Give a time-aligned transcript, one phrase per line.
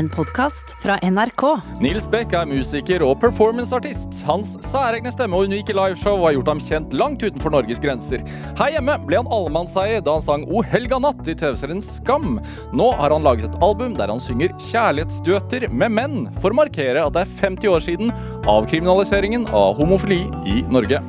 [0.00, 1.42] en podkast fra NRK.
[1.82, 4.22] Nils Beck er musiker og performanceartist.
[4.24, 8.24] Hans særegne stemme og unike liveshow har gjort ham kjent langt utenfor Norges grenser.
[8.56, 12.38] Her hjemme ble han allemannseie da han sang O helga natt i TV-serien Skam.
[12.72, 17.04] Nå har han laget et album der han synger kjærlighetsduetter med menn, for å markere
[17.04, 18.16] at det er 50 år siden
[18.48, 21.04] avkriminaliseringen av homofili i Norge.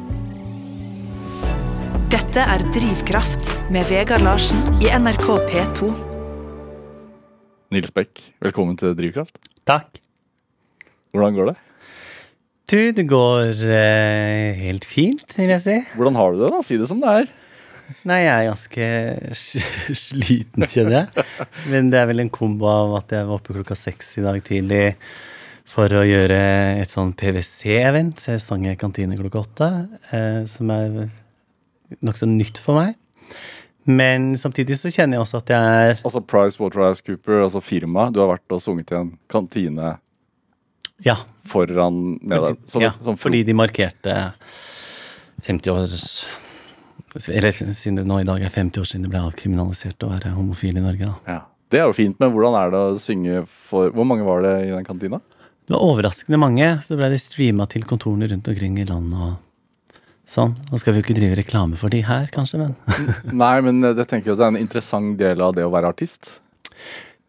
[2.11, 6.10] Dette er Drivkraft med Vegard Larsen i NRK P2.
[7.71, 9.37] Nils Bekk, velkommen til Drivkraft.
[9.63, 10.01] Takk.
[11.15, 11.53] Hvordan går det?
[12.67, 15.75] Du, det går eh, helt fint, vil jeg si.
[15.95, 16.59] Hvordan har du det, da?
[16.67, 17.29] Si det som det er.
[18.11, 18.89] Nei, jeg er ganske
[20.03, 21.25] sliten, kjenner jeg.
[21.71, 24.43] Men det er vel en kombo av at jeg var oppe klokka seks i dag
[24.43, 24.83] tidlig
[25.71, 26.41] for å gjøre
[26.83, 28.19] et sånn PwC-event.
[28.19, 29.71] Så jeg sang i kantine klokka åtte,
[30.11, 31.05] eh, som er
[32.03, 32.99] nokså nytt for meg.
[33.89, 38.09] Men samtidig så kjenner jeg også at jeg er Altså Price Waterhouse Cooper, altså firma.
[38.13, 39.95] Du har vært og sunget i en kantine
[41.01, 41.15] Ja,
[41.49, 42.59] foran med deg.
[42.69, 44.17] Som, ja som fordi de markerte
[45.47, 46.05] 50 års
[47.27, 50.35] Eller siden det nå i dag er 50 år siden det ble avkriminalisert å være
[50.37, 51.09] homofil i Norge.
[51.09, 51.33] da.
[51.39, 51.41] Ja.
[51.71, 54.55] Det er jo fint, men hvordan er det å synge for Hvor mange var det
[54.67, 55.21] i den kantina?
[55.65, 56.67] Det var overraskende mange.
[56.83, 59.37] Så ble de streama til kontorene rundt omkring i landet og
[60.31, 60.55] sånn.
[60.71, 62.75] Nå skal vi jo ikke drive reklame for de her, kanskje, men
[63.43, 65.91] Nei, men jeg tenker jo at det er en interessant del av det å være
[65.91, 66.37] artist.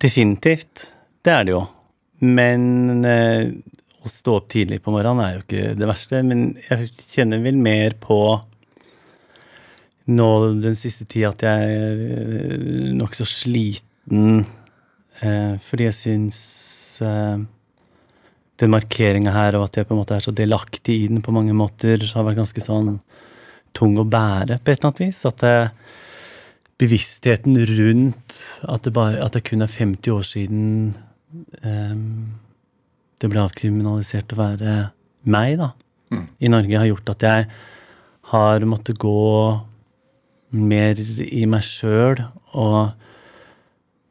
[0.03, 0.89] definitivt.
[1.23, 1.63] Det er det jo.
[2.23, 3.51] Men eh,
[4.03, 6.23] å stå opp tidlig på morgenen er jo ikke det verste.
[6.27, 8.19] Men jeg kjenner vel mer på
[10.11, 14.43] nå den siste tida at jeg er eh, nokså sliten
[15.23, 16.41] eh, fordi jeg syns
[17.07, 17.45] eh,
[18.63, 21.35] den markeringa her, og at jeg på en måte er så delaktig i den på
[21.35, 22.97] mange måter, har vært ganske sånn
[23.77, 25.23] tung å bære på et eller annet vis.
[25.29, 25.57] At det,
[26.83, 30.63] bevisstheten rundt at det, bare, at det kun er 50 år siden
[31.63, 32.33] um,
[33.23, 34.77] det ble avkriminalisert å være
[35.31, 35.73] meg, da,
[36.13, 36.27] Mm.
[36.45, 37.47] i Norge, har gjort at jeg
[38.33, 39.61] har måttet gå
[40.53, 42.21] mer i meg sjøl
[42.53, 42.93] og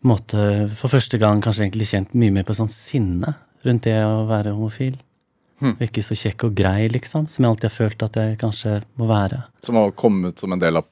[0.09, 3.35] måtte for første gang kanskje egentlig kjent mye mer på sånn sinne
[3.65, 4.97] rundt det å være homofil.
[5.61, 5.75] Hmm.
[5.83, 9.07] Ikke så kjekk og grei, liksom, som jeg alltid har følt at jeg kanskje må
[9.11, 9.43] være.
[9.61, 10.87] Som har kommet som en del av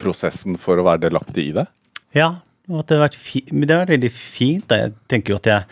[0.00, 1.66] prosessen for å være delaktig i det.
[2.14, 2.36] Ja,
[2.70, 3.18] og det har vært,
[3.50, 4.68] men det har vært veldig fint.
[4.70, 4.84] Da.
[4.84, 5.66] Jeg tenker jo at jeg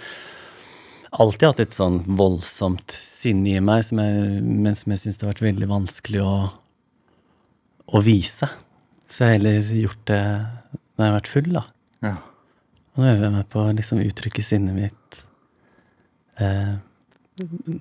[1.12, 5.20] alltid har hatt et sånn voldsomt sinne i meg, som jeg, men som jeg syns
[5.20, 6.34] det har vært veldig vanskelig å,
[7.92, 8.50] å vise.
[9.06, 11.64] Så jeg har heller gjort det når jeg har vært full, da.
[12.02, 12.16] Ja.
[12.92, 15.22] Og nå øver jeg meg på å liksom uttrykke sinnet mitt
[16.40, 16.74] eh,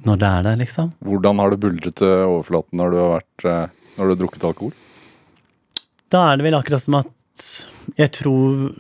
[0.08, 0.94] når det er der, liksom.
[1.06, 4.48] Hvordan har det buldret til overflaten når du har, vært, eh, når du har drukket
[4.52, 4.78] alkohol?
[6.12, 7.12] Da er det vel akkurat som at
[7.98, 8.72] jeg tror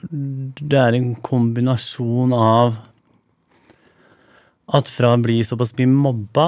[0.59, 2.75] det er en kombinasjon av
[4.71, 6.47] at fra å bli såpass mye mobba,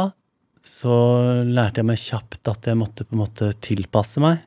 [0.63, 0.95] så
[1.44, 4.44] lærte jeg meg kjapt at jeg måtte på en måte tilpasse meg.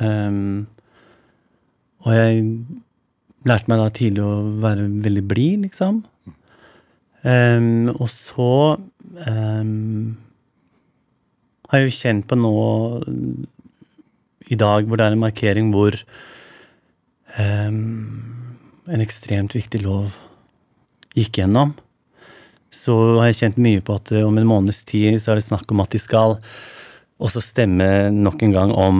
[0.00, 0.64] Um,
[2.06, 2.46] og jeg
[3.48, 6.00] lærte meg da tidlig å være veldig blid, liksom.
[7.26, 8.76] Ehm, og så
[9.26, 10.16] um,
[11.68, 12.52] har jeg jo kjent på nå
[14.48, 15.92] i dag hvor det er en markering hvor
[17.38, 17.78] um,
[18.88, 20.06] en ekstremt viktig lov
[21.18, 21.70] gikk gjennom,
[22.70, 25.48] så har jeg kjent mye på at eh, om en måneds tid så er det
[25.48, 26.30] snakk om at de skal
[27.18, 28.96] også stemme nok en gang om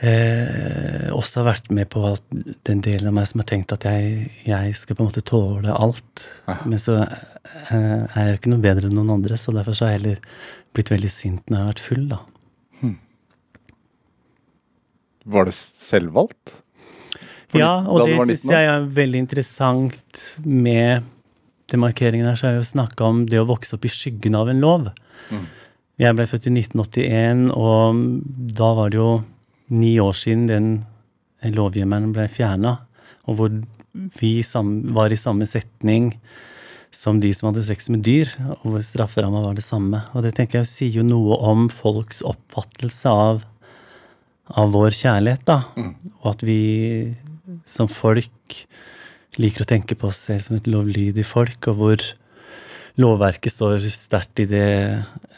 [0.01, 2.23] eh, også har vært med på at
[2.69, 5.73] den delen av meg som har tenkt at jeg, jeg skal på en måte tåle
[5.73, 6.25] alt.
[6.47, 6.59] Ja.
[6.65, 9.87] Men så eh, er jeg jo ikke noe bedre enn noen andre, så derfor så
[9.87, 10.41] har jeg heller
[10.77, 12.23] blitt veldig sint når jeg har vært full, da.
[15.27, 16.55] Var det selvvalgt?
[17.51, 21.07] For ja, og det du syns jeg er veldig interessant med
[21.71, 24.51] demarkeringen her, så har jeg jo snakka om det å vokse opp i skyggen av
[24.51, 24.89] en lov.
[25.31, 25.45] Mm.
[25.99, 27.99] Jeg ble født i 1981, og
[28.55, 29.09] da var det jo
[29.73, 30.69] ni år siden den
[31.53, 32.77] lovhjemmelen ble fjerna,
[33.27, 33.57] og hvor
[34.19, 34.31] vi
[34.95, 36.13] var i samme setning
[36.93, 38.31] som de som hadde sex med dyr,
[38.61, 40.01] og hvor strafferamma var det samme.
[40.15, 43.41] Og det tenker jeg sier jo noe om folks oppfattelse av,
[44.55, 45.61] av vår kjærlighet, da.
[45.77, 45.93] Mm.
[46.21, 46.61] Og at vi
[47.67, 48.63] som folk
[49.37, 52.07] liker å tenke på oss selv som et lovlydig folk, og hvor
[52.97, 54.69] lovverket står sterkt i det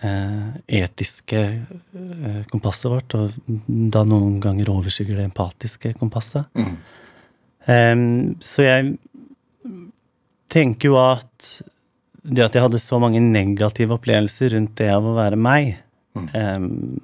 [0.05, 0.45] eh,
[0.79, 3.35] etiske eh, kompasset vårt, og
[3.67, 6.47] da noen ganger overskygger det empatiske kompasset.
[6.55, 6.77] Mm.
[8.41, 8.95] Så jeg
[10.49, 11.49] tenker jo at
[12.23, 15.75] det at jeg hadde så mange negative opplevelser rundt det av å være meg,
[16.17, 16.97] Mm.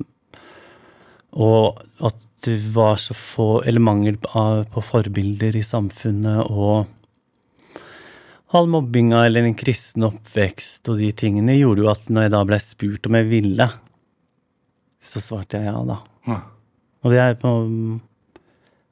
[1.38, 6.88] og at det var så få, eller mangel på forbilder i samfunnet, og
[8.58, 12.42] all mobbinga eller en kristen oppvekst og de tingene, gjorde jo at når jeg da
[12.50, 13.68] ble spurt om jeg ville,
[15.06, 15.98] så svarte jeg ja, da.
[16.30, 16.38] Ja.
[17.06, 17.50] Og det er på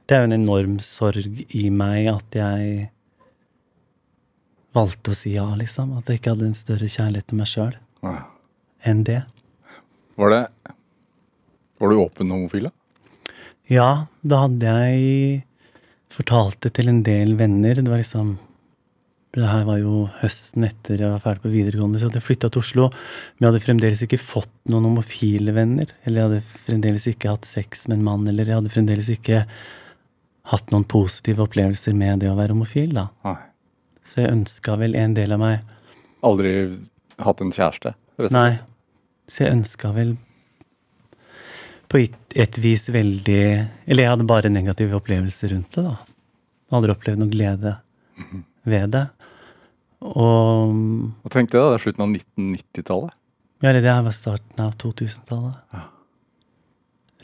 [0.06, 2.90] Det er jo en enorm sorg i meg at jeg
[4.76, 5.94] valgte å si ja, liksom.
[5.98, 7.74] At jeg ikke hadde en større kjærlighet til meg sjøl
[8.04, 8.16] Ja.
[8.84, 9.24] enn det.
[10.18, 10.44] Var det
[11.80, 12.72] Var du åpen homofil, da?
[13.72, 15.44] Ja, da hadde jeg
[16.14, 17.76] fortalt det til en del venner.
[17.76, 18.38] Det var liksom
[19.34, 22.52] Det her var jo høsten etter jeg var ferdig på videregående, så hadde jeg flytta
[22.54, 22.90] til Oslo.
[23.34, 25.90] Men jeg hadde fremdeles ikke fått noen homofile venner.
[26.06, 29.40] Eller jeg hadde fremdeles ikke hatt sex med en mann, eller jeg hadde fremdeles ikke
[30.52, 33.08] hatt noen positive opplevelser med det å være homofil, da.
[33.26, 33.40] Nei.
[34.06, 35.62] Så jeg ønska vel en del av meg
[36.28, 36.52] Aldri
[37.24, 37.94] hatt en kjæreste?
[38.20, 38.36] Resten.
[38.36, 38.60] Nei.
[39.32, 40.14] Så jeg ønska vel
[41.92, 43.44] på et, et vis veldig
[43.88, 45.98] Eller jeg hadde bare negative opplevelser rundt det, da.
[46.76, 47.76] Aldri opplevd noe glede
[48.68, 49.06] ved det.
[50.04, 50.74] Og
[51.24, 51.74] Hva tenkte det, da.
[51.74, 53.18] Det er slutten av 1990-tallet.
[53.64, 55.60] ja, det her var starten av 2000-tallet.
[55.74, 55.84] Ja.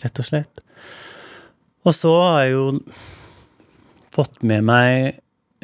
[0.05, 0.61] Rett og slett.
[1.83, 2.65] Og så har jeg jo
[4.15, 4.91] fått med meg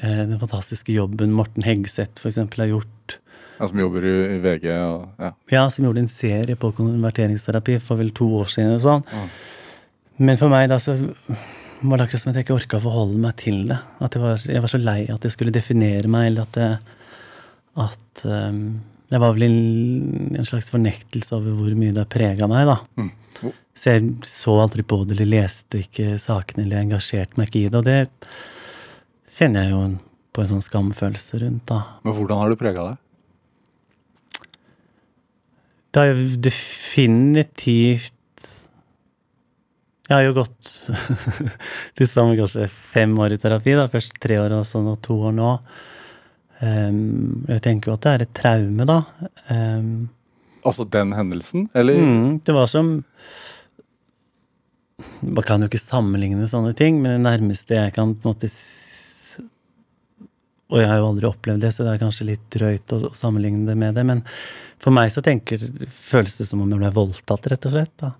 [0.01, 3.17] eh, den fantastiske jobben Morten Hegseth eksempel har gjort
[3.59, 5.29] Ja, som jobber i, i VG og ja.
[5.51, 8.75] Ja, som gjorde en serie på konverteringsterapi for vel to år siden.
[8.75, 9.05] og sånn.
[9.07, 9.29] Mm.
[10.27, 13.19] Men for meg da så var det akkurat som at jeg ikke orka å forholde
[13.23, 13.79] meg til det.
[14.03, 16.95] At jeg var, jeg var så lei at jeg skulle definere meg, eller at jeg,
[17.75, 18.81] at um,
[19.11, 22.77] Det var vel en, en slags fornektelse over hvor mye det har prega meg, da.
[22.97, 23.11] Mm.
[23.43, 23.53] Oh.
[23.75, 27.69] Så jeg så aldri på det, eller leste ikke sakene, eller engasjerte meg ikke i
[27.69, 27.81] det.
[27.81, 29.81] Og det kjenner jeg jo
[30.35, 31.81] på en sånn skamfølelse rundt, da.
[32.03, 33.01] Men hvordan har det prega deg?
[35.95, 38.11] Det har jo definitivt
[40.09, 40.71] Jeg har jo gått
[41.95, 43.77] til sammen kanskje fem år i terapi.
[43.79, 45.53] da, Først tre år og så nå to år nå.
[46.63, 49.01] Ehm, jeg tenker jo at det er et traume, da.
[49.51, 49.89] Um,
[50.65, 51.67] Altså den hendelsen?
[51.77, 51.99] Eller?
[52.01, 53.03] mm, det var som
[55.21, 58.49] Man kan jo ikke sammenligne sånne ting, men det nærmeste jeg kan på en måte
[60.71, 63.13] Og jeg har jo aldri opplevd det, så det er kanskje litt drøyt å, å
[63.13, 64.05] sammenligne det med det.
[64.07, 64.23] Men
[64.81, 65.61] for meg så tenker,
[65.93, 67.93] føles det som om jeg ble voldtatt, rett og slett.
[68.01, 68.15] da.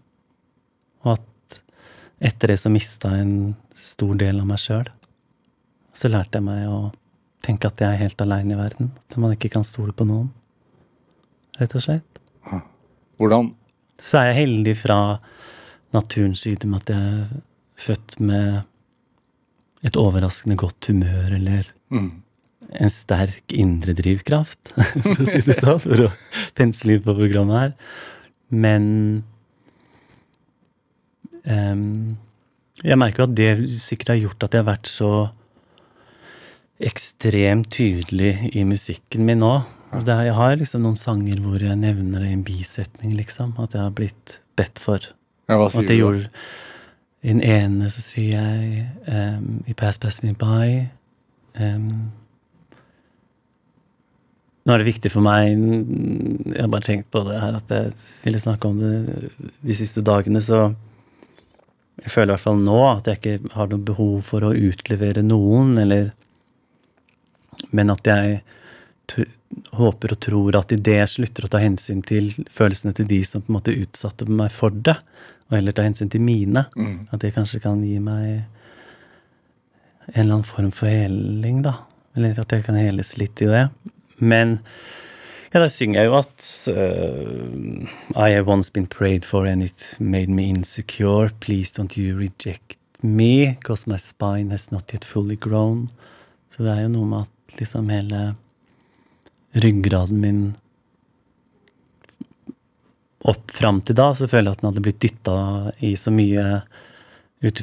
[1.05, 1.57] Og at
[2.29, 4.85] etter det så mista jeg en stor del av meg sjøl.
[5.97, 6.91] Så lærte jeg meg å
[7.45, 8.91] tenke at jeg er helt aleine i verden.
[9.09, 10.29] At man ikke kan stole på noen.
[11.59, 12.21] Rett og slett.
[13.15, 13.53] Hvordan
[13.99, 14.99] Så er jeg heldig fra
[15.95, 17.27] naturens side med at jeg er
[17.79, 18.65] født med
[19.85, 22.09] et overraskende godt humør eller mm.
[22.81, 24.73] en sterk indre drivkraft,
[25.03, 26.11] for å si det sånn, for å
[26.57, 27.73] pensle inn på programmet her.
[28.51, 28.85] Men
[31.47, 32.17] um,
[32.83, 35.11] jeg merker jo at det sikkert har gjort at jeg har vært så
[36.83, 39.53] ekstremt tydelig i musikken min nå.
[39.95, 43.53] Er, jeg har liksom noen sanger hvor jeg nevner det i en bisetning, liksom.
[43.61, 44.99] At jeg har blitt bedt for.
[45.47, 46.27] ja, Hva sier du?
[47.25, 50.83] I den ene så sier jeg um, I Pass Pass Me By
[51.57, 52.11] um,
[54.65, 57.95] Nå er det viktig for meg Jeg har bare tenkt på det her at jeg
[58.23, 59.31] ville snakke om det
[59.65, 60.67] de siste dagene, så
[62.03, 65.23] jeg føler i hvert fall nå at jeg ikke har noe behov for å utlevere
[65.25, 66.11] noen, eller
[67.71, 68.41] Men at jeg
[69.77, 73.41] håper og tror at idet jeg slutter å ta hensyn til følelsene til de som
[73.45, 74.95] på en måte utsatte meg for det,
[75.45, 77.07] og heller ta hensyn til mine, Mm.
[77.13, 78.43] at det kanskje kan gi meg
[80.07, 81.75] en eller annen form for heling, da.
[82.17, 83.69] Eller at jeg kan heles litt i det.
[84.19, 84.59] Men
[85.53, 89.95] ja, da synger jeg jo at uh, I have once been prayed for and it
[89.99, 91.29] made me insecure.
[91.39, 95.89] Please don't you reject me, cause my spine has not yet fully grown.
[96.49, 98.21] Så det er jo noe med at liksom hele
[99.55, 100.41] ryggraden min
[103.25, 105.37] opp fram til da, så føler jeg at den hadde blitt dytta
[105.85, 106.43] i så mye
[107.45, 107.61] ut,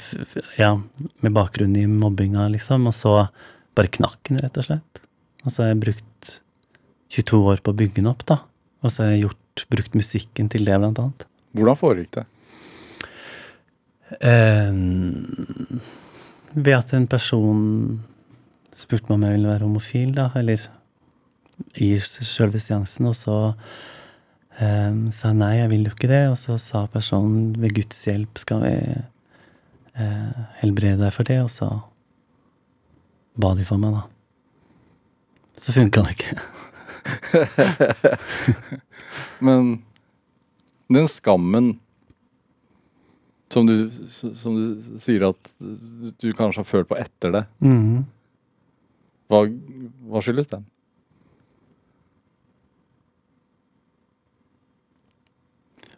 [0.58, 0.72] ja,
[1.22, 2.88] med bakgrunn i mobbinga, liksom.
[2.90, 3.14] Og så
[3.76, 5.02] bare knakk den, rett og slett.
[5.44, 6.34] Og så har jeg brukt
[7.12, 8.40] 22 år på å bygge den opp, da.
[8.82, 11.26] Og så har jeg gjort, brukt musikken til det, blant annet.
[11.56, 12.26] Hvordan foregikk det?
[14.28, 14.72] Eh,
[16.52, 17.62] ved at en person
[18.78, 20.60] spurte meg om jeg ville være homofil, da, eller
[21.82, 23.36] i sjølve seansen, og så
[24.58, 28.00] eh, sa jeg nei, jeg vil jo ikke det, og så sa personen ved Guds
[28.08, 31.68] hjelp skal vi eh, helbrede deg for det, og så
[33.36, 34.04] ba de for meg, da.
[35.62, 36.32] Så funka det ikke.
[39.46, 39.82] Men
[40.92, 41.74] den skammen
[43.52, 48.04] som du, som du sier at du kanskje har følt på etter det, Mhm.
[49.32, 49.46] Hva,
[50.12, 50.68] hva skyldes den?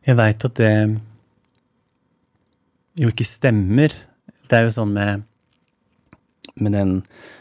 [0.04, 0.72] Jeg veit at det
[3.00, 3.94] jo ikke stemmer.
[4.44, 5.24] Det er jo sånn med,
[6.60, 6.98] med den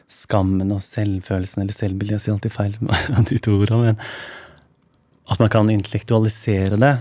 [0.09, 3.99] skammen og selvfølelsen, eller selvbildet Jeg sier alltid feil med de to ordene, men
[5.31, 6.93] at man kan intellektualisere det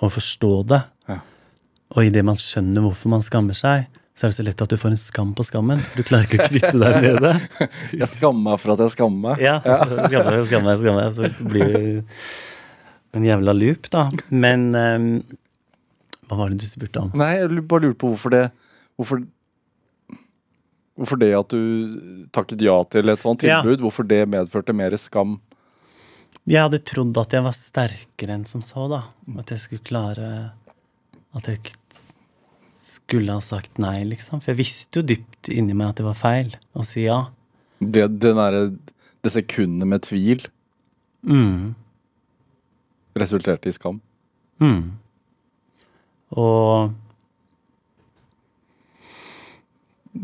[0.00, 0.80] og forstå det.
[1.08, 1.18] Ja.
[1.96, 3.86] Og idet man skjønner hvorfor man skammer seg,
[4.20, 5.78] så er det så lett at du får en skam på skammen.
[5.96, 7.30] Du klarer ikke å kvitte deg med det.
[8.02, 9.40] Jeg meg for at jeg skammer meg.
[9.40, 11.14] Ja, skammer, skammer, skammer.
[11.16, 12.02] Så blir det
[13.16, 14.02] en jævla loop, da.
[14.28, 15.08] Men um,
[16.28, 17.14] hva var det du spurte om?
[17.16, 18.44] Nei, jeg bare lurte på hvorfor det
[19.00, 19.24] Hvorfor
[21.00, 23.62] Hvorfor det at du takket ja til et sånt Ja.
[23.64, 25.38] tilbud, hvorfor det medførte mer skam?
[26.44, 29.06] Jeg hadde trodd at jeg var sterkere enn som så, da.
[29.40, 30.28] At jeg skulle klare
[31.32, 31.72] At jeg
[32.90, 34.40] skulle ha sagt nei, liksom.
[34.42, 37.20] For jeg visste jo dypt inni meg at det var feil å si ja.
[37.80, 38.72] Det, det, derre-
[39.24, 40.46] det sekundet med tvil
[41.20, 41.74] Mm.
[43.20, 43.98] resulterte i skam.
[44.60, 44.94] Mm.
[46.40, 46.94] Og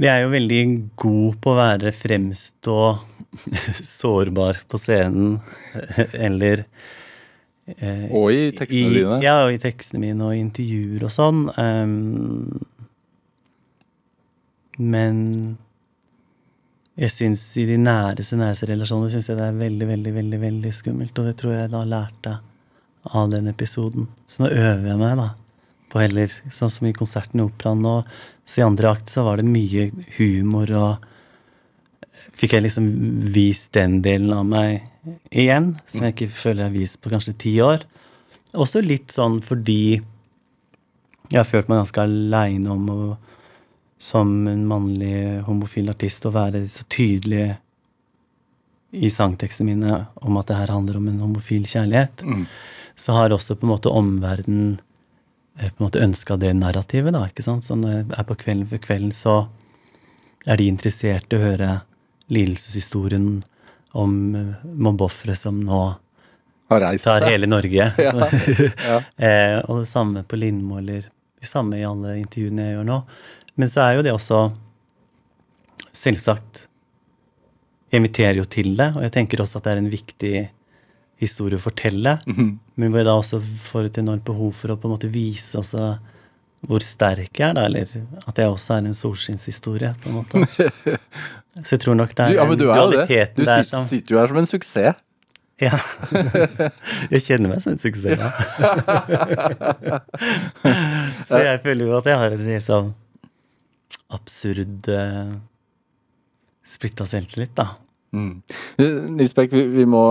[0.01, 0.61] jeg er jo veldig
[0.99, 2.79] god på å være fremstå
[3.97, 5.37] sårbar på scenen,
[6.17, 6.65] eller
[7.75, 9.21] eh, Og i tekstene i, dine.
[9.25, 11.47] Ja, og i tekstene mine og i intervjuer og sånn.
[11.59, 12.59] Um,
[14.77, 15.23] men
[16.97, 20.73] jeg syns i de næreste, næreste relasjoner synes jeg det er veldig, veldig, veldig veldig
[20.73, 21.19] skummelt.
[21.21, 22.39] Og det tror jeg da lærte
[23.13, 24.09] av den episoden.
[24.27, 25.29] Så nå øver jeg meg, da.
[25.93, 27.99] På heller, sånn som i konserten i Operaen nå.
[28.47, 31.07] Så i andre akt så var det mye humor og
[32.37, 32.89] Fikk jeg liksom
[33.33, 34.85] vist den delen av meg
[35.31, 37.87] igjen, som jeg ikke føler jeg har vist på kanskje ti år.
[38.57, 39.97] Også litt sånn fordi
[41.27, 43.01] jeg har følt meg ganske aleine om å
[43.99, 47.55] som en mannlig homofil artist å være så tydelig
[48.97, 52.23] i sangtekstene mine om at det her handler om en homofil kjærlighet,
[52.97, 54.77] så har også på en måte omverdenen
[55.59, 57.27] eh, på en måte ønska det narrativet, da.
[57.29, 57.65] ikke sant?
[57.65, 59.37] Så når jeg er på Kvelden for kvelden, så
[60.47, 61.71] er de interessert i å høre
[62.33, 63.29] lidelseshistorien
[63.97, 65.81] om eh, mobbeofre som nå
[66.71, 67.31] Har reist tar seg.
[67.35, 67.91] hele Norge.
[68.07, 68.29] Ja,
[68.91, 69.01] ja.
[69.17, 73.01] eh, og det samme på Lindmo, eller det samme i alle intervjuene jeg gjør nå.
[73.57, 74.45] Men så er jo det også
[75.97, 76.67] Selvsagt.
[77.89, 80.33] Jeg inviterer jo til det, og jeg tenker også at det er en viktig
[81.23, 82.19] historie å fortelle.
[82.29, 83.39] Men hvor jeg da også
[83.71, 85.95] får et enormt behov for å på en måte vise også
[86.67, 87.87] hvor sterk jeg er, da, eller
[88.27, 90.69] at jeg også er en solskinnshistorie, på en måte.
[91.65, 93.07] Så jeg tror nok det Du, er ja, men du er det.
[93.37, 94.99] Du sitter, som sitter jo her som en suksess.
[95.63, 95.79] ja.
[97.15, 98.31] Jeg kjenner meg som en suksess, ja.
[101.29, 102.91] Så jeg føler jo at jeg har en helt sånn
[104.13, 105.33] absurd uh,
[106.67, 107.71] splitta selvtillit, da.
[108.17, 108.35] Mm.
[108.79, 110.03] Eh, Nils Bech, vi, vi må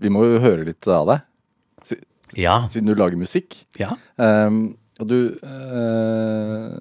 [0.00, 1.98] Vi må jo høre litt av deg,
[2.40, 2.56] Ja.
[2.72, 3.54] siden du lager musikk.
[3.80, 3.92] Ja.
[4.16, 6.72] Um, og du eh,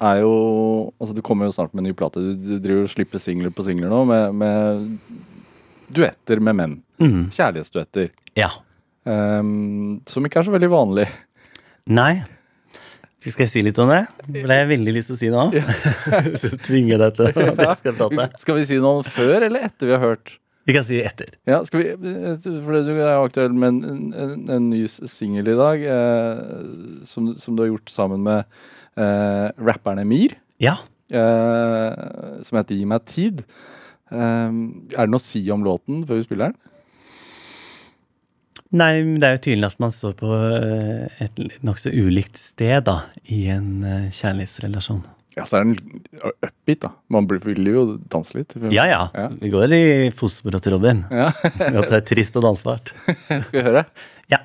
[0.00, 0.32] er jo
[0.98, 2.22] Altså, du kommer jo snart med en ny plate.
[2.22, 4.88] Du, du driver og slipper singler på singler nå med, med
[5.94, 6.80] duetter med menn.
[7.02, 7.28] Mm.
[7.34, 8.10] Kjærlighetsduetter.
[8.38, 8.50] ja.
[9.08, 11.06] Um, som ikke er så veldig vanlig.
[11.88, 12.18] Nei.
[13.18, 14.02] Skal jeg si litt om det?
[14.26, 15.46] For det har jeg veldig lyst til å si nå.
[16.42, 18.26] Så tvinger jeg deg til at jeg skal prate.
[18.42, 20.34] Skal vi si noe før eller etter vi har hørt?
[20.68, 21.32] Vi kan si etter.
[21.48, 22.12] Ja, skal vi,
[22.44, 26.42] for det er jo aktuell med en, en, en ny singel i dag, eh,
[27.08, 28.60] som, som du har gjort sammen med
[28.98, 30.76] eh, rapperen Emir, Ja.
[31.14, 33.44] uh, som heter Gi meg tid.
[34.10, 34.50] Uh,
[34.96, 36.58] er det noe å si om låten før vi spiller den?
[38.78, 40.28] Nei, men det er jo tydelig at man står på
[41.24, 42.98] et nokså ulikt sted da,
[43.32, 43.70] i en
[44.12, 45.00] kjærlighetsrelasjon.
[45.38, 46.02] Ja, så er den
[46.34, 46.90] upbeat, da.
[47.08, 48.52] Man blir- vil jo danse litt.
[48.74, 49.00] Ja, ja.
[49.14, 49.28] Ja.
[49.40, 51.04] Vi går i fotsporet til Robin.
[51.14, 52.92] Ja, at det er trist og dansbart.
[53.46, 53.86] Skal vi høre?
[54.28, 54.42] Ja.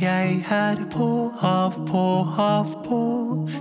[0.00, 3.00] Jeg er på hav, på hav, på.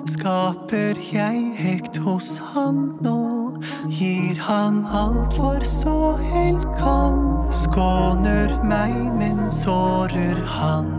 [0.07, 3.59] Skaper jeg hekt hos han nå.
[3.91, 7.19] Gir han alt for så helt kan.
[7.51, 10.93] Skåner meg, men sårer han.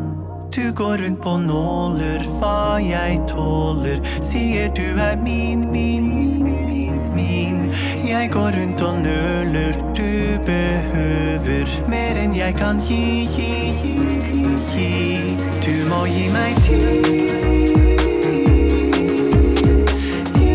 [0.52, 4.04] Du går rundt på nåler, hva jeg tåler.
[4.20, 6.21] Sier du er min, min, min.
[8.12, 13.94] Jeg går rundt og nøler, du behøver mer enn jeg kan gi, gi, gi,
[14.74, 14.90] gi.
[15.64, 17.22] Du må gi meg tid.
[20.36, 20.50] Gi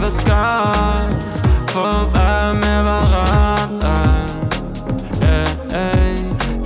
[0.00, 3.96] trodde vi få være med hverandre.
[5.22, 6.16] Hey, hey.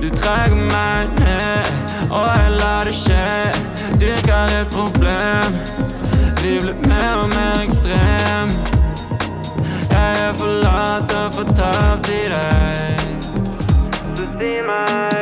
[0.01, 1.65] du trenger meg ned,
[2.11, 3.51] og jeg lar det skje.
[4.01, 5.53] Dyrker et problem,
[6.41, 8.49] vi blir mer og mer ekstrem.
[9.91, 12.99] Jeg er forlatt og fortapt i deg.
[14.15, 15.18] Så si meg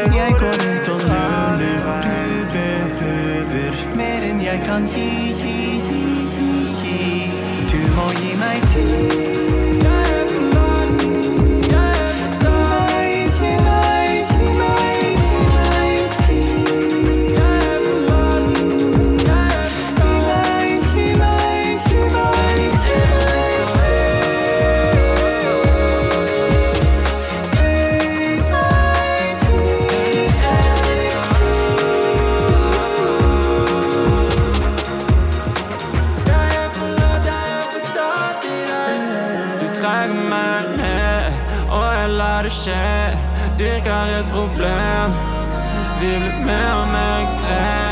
[44.07, 45.11] Dyrker et problem,
[45.99, 47.86] vi blir mer og mer.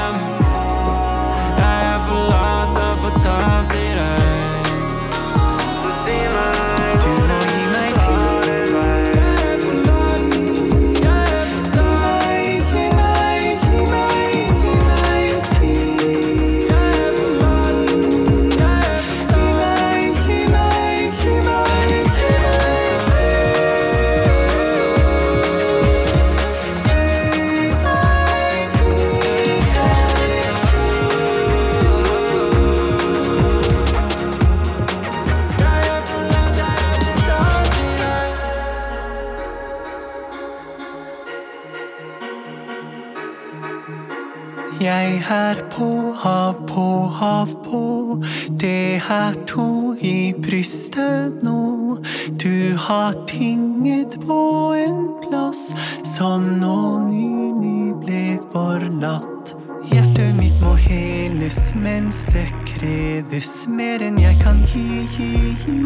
[45.05, 45.87] Jeg er på
[46.17, 48.23] hav, på hav, på.
[48.61, 51.97] Det er to i brystet nå.
[52.43, 54.39] Du har tinget på
[54.73, 55.75] en plass
[56.15, 56.79] som nå
[57.11, 59.53] nylig ble forlatt.
[59.91, 65.29] Hjertet mitt må heles mens det kreves mer enn jeg kan gi, gi,
[65.61, 65.77] gi,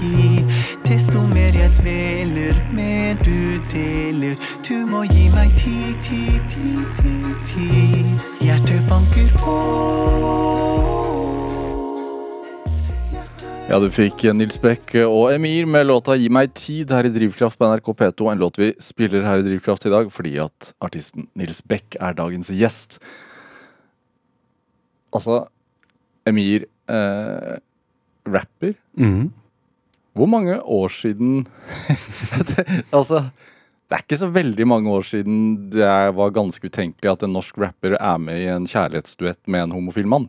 [0.00, 0.44] gi.
[0.86, 4.36] Desto mer jeg dveler, mer du deler.
[4.66, 8.12] Du må gi meg tid, tid, tid, tid, tid.
[8.42, 11.11] Hjertet banker på.
[13.70, 17.58] Ja, du fikk Nils Beck og Emir med låta 'Gi meg tid' her i Drivkraft
[17.58, 18.32] på NRK P2.
[18.32, 22.12] En låt vi spiller her i Drivkraft i dag fordi at artisten Nils Beck er
[22.18, 22.98] dagens gjest.
[25.14, 25.46] Altså,
[26.26, 27.56] Emir eh,
[28.26, 28.74] rapper.
[28.98, 29.32] Mhm.
[30.12, 31.46] Hvor mange år siden
[32.48, 33.30] det, Altså,
[33.88, 37.56] det er ikke så veldig mange år siden det var ganske utenkelig at en norsk
[37.58, 40.28] rapper er med i en kjærlighetsduett med en homofil mann.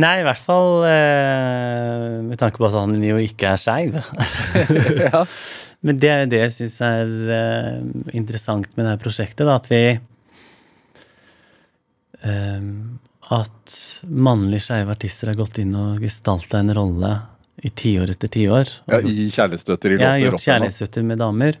[0.00, 3.98] Nei, i hvert fall eh, med tanke på at han jo ikke er skeiv.
[5.02, 5.26] Ja.
[5.82, 7.78] Men det er jo det jeg syns er eh,
[8.14, 9.82] interessant med det her prosjektet, da, at vi
[12.22, 12.68] eh,
[13.34, 13.76] At
[14.06, 17.12] mannlige skeive artister har gått inn og gestalta en rolle
[17.62, 18.70] i tiår etter tiår.
[18.88, 20.06] Ja, I kjærlighetsstøtter i låter?
[20.06, 21.58] Ja, gjort kjærlighetsstøtter med damer.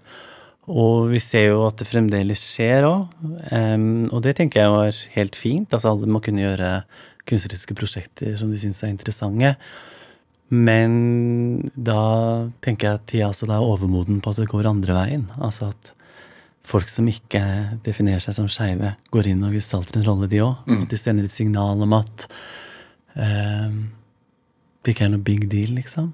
[0.72, 3.06] Og vi ser jo at det fremdeles skjer òg.
[4.14, 5.74] og det tenker jeg var helt fint.
[5.74, 6.70] At alle må kunne gjøre
[7.28, 9.56] kunstneriske prosjekter som de syns er interessante.
[10.52, 10.92] Men
[11.72, 12.02] da
[12.64, 15.24] tenker jeg at tida også er overmoden på at det går andre veien.
[15.40, 15.92] Altså at
[16.66, 17.40] folk som ikke
[17.86, 20.60] definerer seg som skeive, går inn og gestalter en rolle, de òg.
[20.76, 22.26] At de sender et signal om at
[23.16, 23.80] uh,
[24.82, 26.12] det ikke er noe big deal, liksom.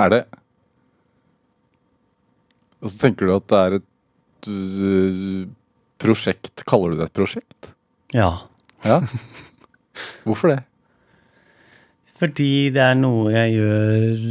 [0.00, 0.20] Er det
[2.80, 3.86] Og så tenker du at det er et
[6.00, 6.64] prosjekt.
[6.68, 7.72] Kaller du det et prosjekt?
[8.16, 8.49] Ja.
[8.84, 9.00] Ja.
[10.24, 10.60] Hvorfor det?
[12.20, 14.24] Fordi det er noe jeg gjør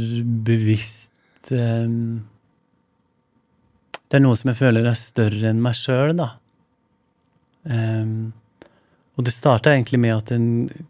[0.46, 2.20] bevisst ehm,
[4.10, 6.28] Det er noe som jeg føler er større enn meg sjøl, da.
[7.70, 8.30] Ehm,
[9.18, 10.46] og det starta egentlig med at en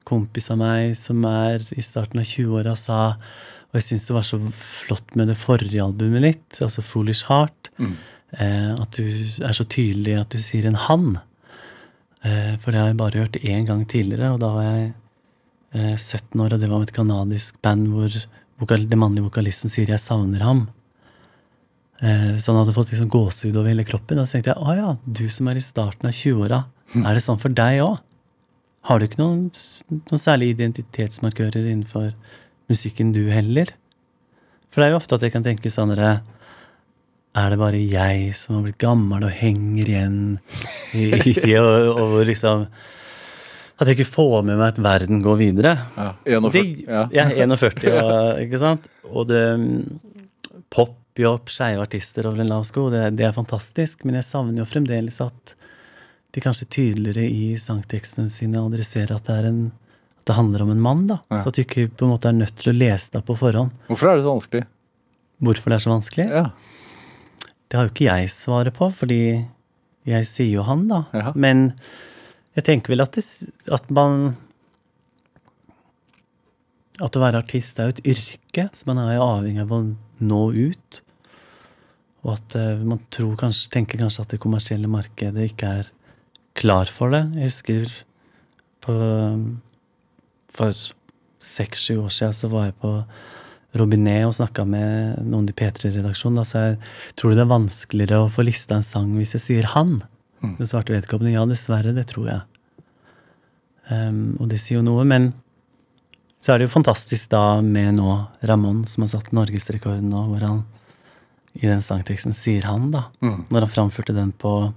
[0.09, 3.01] kompis av meg som er i starten av 20-åra, sa
[3.71, 7.69] Og jeg syns det var så flott med det forrige albumet ditt, altså Foolish Heart,
[7.79, 7.93] Mm.
[8.39, 9.05] eh, at du
[9.47, 11.19] er så tydelig at du sier en han.
[12.27, 14.91] Eh, for det har jeg bare hørt én gang tidligere, og da var jeg
[15.73, 18.19] eh, 17 år, og det var med et kanadisk band hvor
[18.61, 20.69] vokal, den mannlige vokalisten sier 'jeg savner ham'.
[22.03, 24.19] Eh, så han hadde fått liksom gåsehud over hele kroppen.
[24.19, 26.65] Og så tenkte jeg å ja, du som er i starten av 20-åra,
[26.97, 27.99] er det sånn for deg òg?
[28.89, 29.51] Har du ikke noen,
[29.91, 32.15] noen særlige identitetsmarkører innenfor
[32.69, 33.75] musikken, du heller?
[34.71, 36.23] For det er jo ofte at jeg kan tenke sånn derre
[37.39, 40.23] Er det bare jeg som har blitt gammel og henger igjen
[40.99, 42.65] i, i og, og liksom
[43.79, 45.77] At jeg ikke får med meg at verden går videre?
[45.95, 46.09] Ja.
[46.27, 46.73] 41.
[46.89, 47.05] Ja.
[47.15, 48.89] ja, 41, og, ikke sant?
[49.07, 49.45] Og det
[50.75, 54.27] popper jo opp skeive artister over en lav sko, det, det er fantastisk, men jeg
[54.27, 55.55] savner jo fremdeles at
[56.31, 59.63] de kanskje tydeligere i sangtekstene sine adresserer at det, er en,
[60.21, 61.19] at det handler om en mann, da.
[61.33, 61.41] Ja.
[61.43, 63.75] Så at du ikke på en måte er nødt til å lese det på forhånd.
[63.89, 64.63] Hvorfor er det så vanskelig?
[65.41, 66.29] Hvorfor det er så vanskelig?
[66.31, 66.45] Ja.
[67.71, 69.23] Det har jo ikke jeg svaret på, fordi
[70.09, 71.05] jeg sier jo han, da.
[71.15, 71.33] Ja.
[71.39, 71.71] Men
[72.59, 73.25] jeg tenker vel at, det,
[73.71, 74.35] at man
[77.01, 79.85] At å være artist er jo et yrke, så man er jo avhengig av å
[80.21, 81.01] nå ut.
[82.27, 85.89] Og at eh, man tror kanskje, tenker kanskje at det kommersielle markedet ikke er
[86.59, 87.23] klar for det.
[87.39, 87.95] Jeg husker
[88.85, 88.97] på,
[90.53, 90.83] for
[91.41, 92.93] seks-sju år siden så var jeg på
[93.79, 96.41] Robinet og snakka med noen i P3-redaksjonen.
[96.41, 96.79] Da sa jeg
[97.19, 100.01] tror du det er vanskeligere å få lista en sang hvis jeg sier 'han'?
[100.43, 100.57] Mm.
[100.59, 102.43] Det svarte vedkommende ja, dessverre, det tror jeg.
[103.91, 105.33] Um, og det sier jo noe, men
[106.41, 108.13] så er det jo fantastisk da med nå
[108.49, 110.63] Ramón, som har satt norgesrekorden nå, hvor han
[111.61, 113.11] i den sangteksten sier 'han', da.
[113.21, 113.47] Mm.
[113.51, 114.73] Når han framførte den på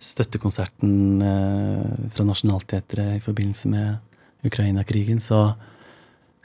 [0.00, 3.98] støttekonserten eh, fra Nationaltheatret i forbindelse med
[4.46, 5.54] Ukraina-krigen, så,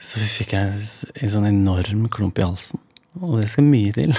[0.02, 0.74] så fikk jeg
[1.22, 2.82] en sånn enorm klump i halsen.
[3.22, 4.12] Og det skal mye til.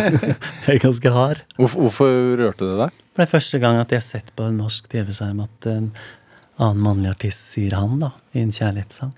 [0.66, 1.44] jeg er ganske hard.
[1.54, 3.00] Hvorfor, hvorfor rørte det deg?
[3.14, 5.92] Det er første gang at jeg har sett på en norsk TV-skjerm at en
[6.58, 9.14] annen mannlig artist sier han, da, i en kjærlighetssang.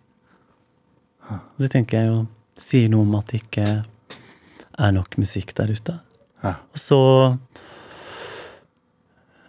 [1.33, 2.19] Og det tenker jeg jo
[2.61, 3.67] sier noe om at det ikke
[4.77, 5.99] er nok musikk der ute.
[6.47, 7.01] Og så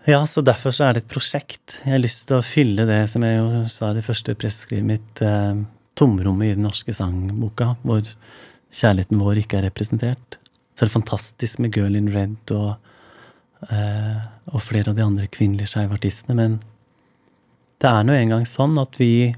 [0.07, 1.81] Ja, så derfor så er det et prosjekt.
[1.83, 4.87] Jeg har lyst til å fylle det, som jeg jo sa i det første presseskrivet
[4.87, 5.59] mitt, eh,
[5.97, 8.05] tomrommet i den norske sangboka, hvor
[8.71, 10.37] kjærligheten vår ikke er representert.
[10.75, 12.75] Så er det fantastisk med Girl in Red og
[13.71, 16.53] eh, og flere av de andre kvinnelige skeive artistene, men
[17.81, 19.33] det er nå engang sånn at vi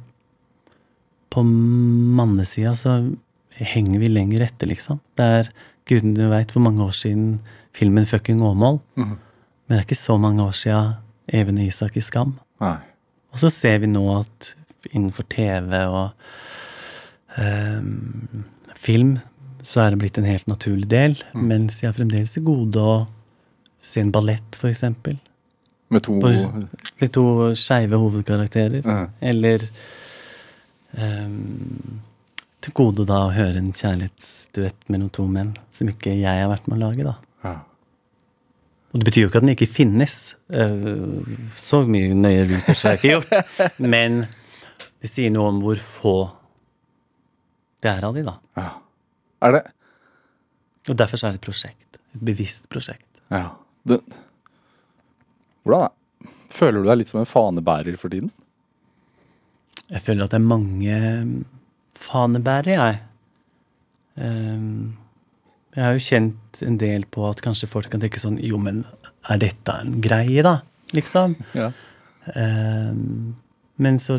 [1.34, 2.94] på mannesida så
[3.60, 5.00] henger vi lenger etter, liksom.
[5.18, 5.50] Det er
[5.90, 7.40] gudene veit hvor mange år siden
[7.74, 9.18] filmen 'Fucking Åmål', Mhm.
[9.68, 12.40] men det er ikke så mange år sia Even og Isak i Skam.
[12.62, 12.78] Nei.
[13.34, 14.56] Og så ser vi nå at
[14.92, 16.12] innenfor TV og
[17.38, 18.46] um,
[18.80, 19.18] film
[19.66, 22.94] så er det blitt en helt naturlig del, mens jeg har fremdeles til gode å
[23.84, 25.18] se en ballett, eksempel.
[25.92, 26.64] Med to Bare-
[27.00, 27.24] De to
[27.60, 28.82] skeive hovedkarakterer.
[28.86, 29.08] Mm.
[29.32, 29.66] Eller
[30.98, 32.00] um,
[32.64, 36.68] til gode da å høre en kjærlighetsduett mellom to menn, som ikke jeg har vært
[36.68, 37.16] med å lage, da.
[37.46, 37.54] Ja.
[38.90, 40.16] Og det betyr jo ikke at den ikke finnes.
[40.50, 43.76] Eh, Så mye nøye research har jeg ikke gjort.
[43.94, 44.24] Men
[45.00, 46.16] det sier noe om hvor få
[47.80, 48.36] det er av de, da.
[48.60, 48.72] ja.
[49.48, 49.62] Er det
[50.92, 52.00] Og derfor så er det et prosjekt.
[52.16, 53.08] Et bevisst prosjekt.
[53.32, 53.54] Ja.
[53.88, 53.96] Du,
[55.64, 55.96] hvordan er
[56.50, 58.32] Føler du deg litt som en fanebærer for tiden?
[59.88, 60.96] Jeg føler at det er mange
[62.00, 62.98] fanebærere, jeg.
[64.20, 64.98] Ehm,
[65.76, 68.82] jeg har jo kjent en del på at kanskje folk kan tenke sånn Jo, men
[69.30, 70.58] er dette en greie, da?
[70.98, 71.38] Liksom.
[71.56, 71.70] Ja.
[72.34, 73.38] Ehm,
[73.78, 74.18] men så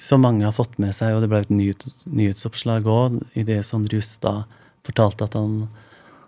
[0.00, 3.58] så mange har fått med seg, og det ble et nyhet, nyhetsoppslag òg, i det
[3.68, 4.48] Sondre Justad
[4.86, 5.66] fortalte at han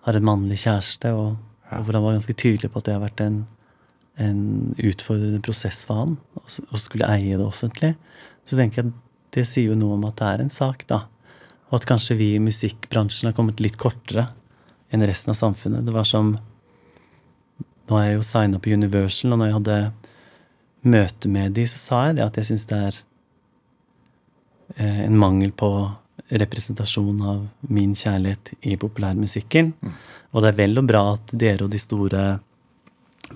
[0.05, 1.39] har en mannlig kjæreste, og,
[1.71, 3.39] og hvor han var ganske tydelig på at det har vært en,
[4.21, 4.43] en
[4.77, 7.95] utfordrende prosess for han å skulle eie det offentlig.
[8.45, 9.01] Så tenker jeg at
[9.33, 11.07] det sier jo noe om at det er en sak, da.
[11.71, 14.27] Og at kanskje vi i musikkbransjen har kommet litt kortere
[14.93, 15.87] enn resten av samfunnet.
[15.87, 16.35] Det var som
[17.91, 19.79] Nå er jeg jo signa på Universal, og når jeg hadde
[20.93, 23.01] møte med de, så sa jeg det at jeg syns det er
[24.77, 25.69] en mangel på
[26.33, 29.73] representasjon av min kjærlighet i populærmusikken.
[30.33, 32.23] Og det er vel og bra at dere og de store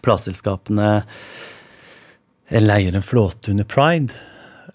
[0.05, 0.91] plateselskapene
[2.63, 4.15] leier en flåte under pride,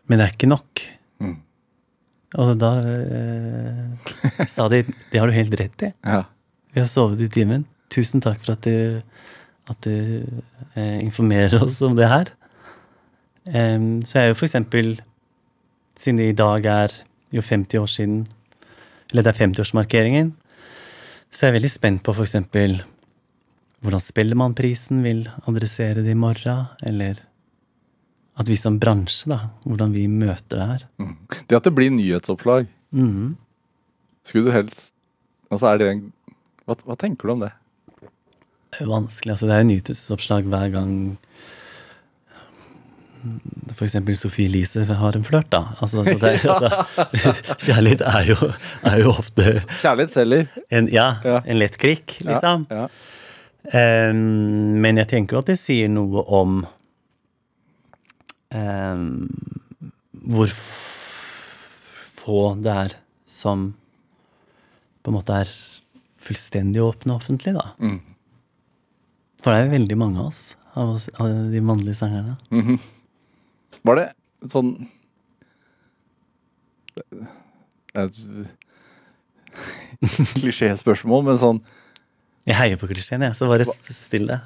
[0.06, 0.84] men det er ikke nok.
[1.24, 1.38] Mm.
[2.42, 5.94] Og da eh, sa de det har du helt rett i.
[6.14, 6.26] Ja.
[6.72, 7.66] Vi har sovet i timen.
[7.92, 9.02] Tusen takk for at du,
[9.68, 10.24] at du
[10.80, 12.32] eh, informerer oss om det her.
[13.44, 14.94] Um, så jeg er jo for eksempel,
[15.98, 16.94] siden det i dag er
[17.32, 18.22] jo 50 år siden,
[19.12, 20.32] eller det er 50-årsmarkeringen,
[21.32, 22.82] så er jeg veldig spent på for eksempel
[23.82, 27.18] hvordan Spellemannprisen vil adressere det i morgen, eller
[28.38, 30.84] at vi som bransje, da, hvordan vi møter det her.
[31.50, 33.38] Det at det blir nyhetsoppslag, Mm.
[34.28, 34.92] skulle du helst
[35.52, 36.02] Altså, er det en
[36.68, 37.52] hva, hva tenker du om det?
[38.72, 39.32] Det er vanskelig.
[39.32, 41.18] altså Det er nyhetsoppslag hver gang
[43.76, 45.60] for eksempel Sophie Elise har en flørt, da.
[45.82, 46.70] Altså, så det, altså,
[47.66, 48.38] kjærlighet er jo,
[48.92, 49.46] er jo ofte
[49.82, 50.48] Kjærlighet selger.
[50.72, 51.42] en, ja, Ja.
[51.46, 52.66] en lett klikk, liksom.
[52.72, 52.88] Ja.
[53.78, 54.22] Em,
[54.82, 56.64] men jeg tenker jo at det sier noe om
[58.56, 59.04] um,
[60.26, 60.50] hvor
[62.22, 63.72] få det er som
[65.02, 65.52] på en måte er
[66.22, 67.72] fullstendig åpne offentlig, da.
[67.82, 68.00] Mm.
[69.42, 70.42] For det er jo veldig mange av oss,
[70.78, 72.36] av, oss, av de mannlige sangerne.
[72.54, 72.78] Mhm.
[73.88, 74.08] Var det
[74.52, 74.76] sånn
[80.40, 81.60] Klisjéspørsmål, men sånn
[82.48, 84.38] Jeg heier på klisjeen, jeg, så bare still stille.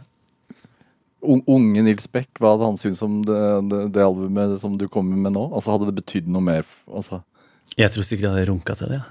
[1.26, 5.16] Unge Nils Beck, hva hadde han syntes om det, det, det albumet som du kommer
[5.18, 5.46] med nå?
[5.56, 6.64] Altså, Hadde det betydd noe mer?
[6.92, 7.16] Altså,
[7.80, 9.06] Jeg tror sikkert jeg hadde runka til det, ja.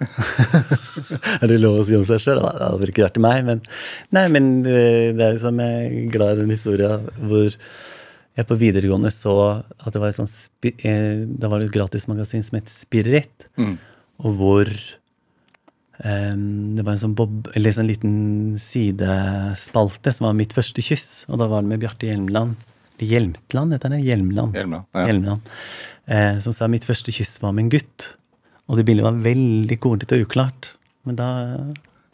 [1.41, 2.41] er det lov å si om seg sjøl?
[2.45, 3.59] Det hadde vel ikke vært til meg, men
[4.15, 7.49] Nei, men eh, det er jo som jeg er glad i den historien hvor
[8.37, 12.59] jeg på videregående så at det var et sånt eh, Det var et gratismagasin som
[12.59, 13.77] het Spirit, Mm.
[14.25, 14.71] og hvor
[16.05, 18.15] um, det var en sånn bob, eller sånn liten
[18.61, 22.57] sidespalte som var Mitt første kyss, og da var det med Bjarte Hjelmland.
[23.05, 24.03] Hjelmtland, heter det?
[24.07, 24.55] Hjelmland.
[24.55, 25.07] Hjelmland, ja.
[25.09, 25.49] Hjelmland.
[26.07, 28.15] Eh, som sa mitt første kyss var med en gutt.
[28.71, 30.71] Og det bildet var veldig kornete og uklart.
[31.05, 31.27] Men da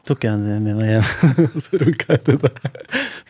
[0.09, 1.09] tok jeg det med meg hjem,
[1.55, 2.61] og så runka jeg til deg.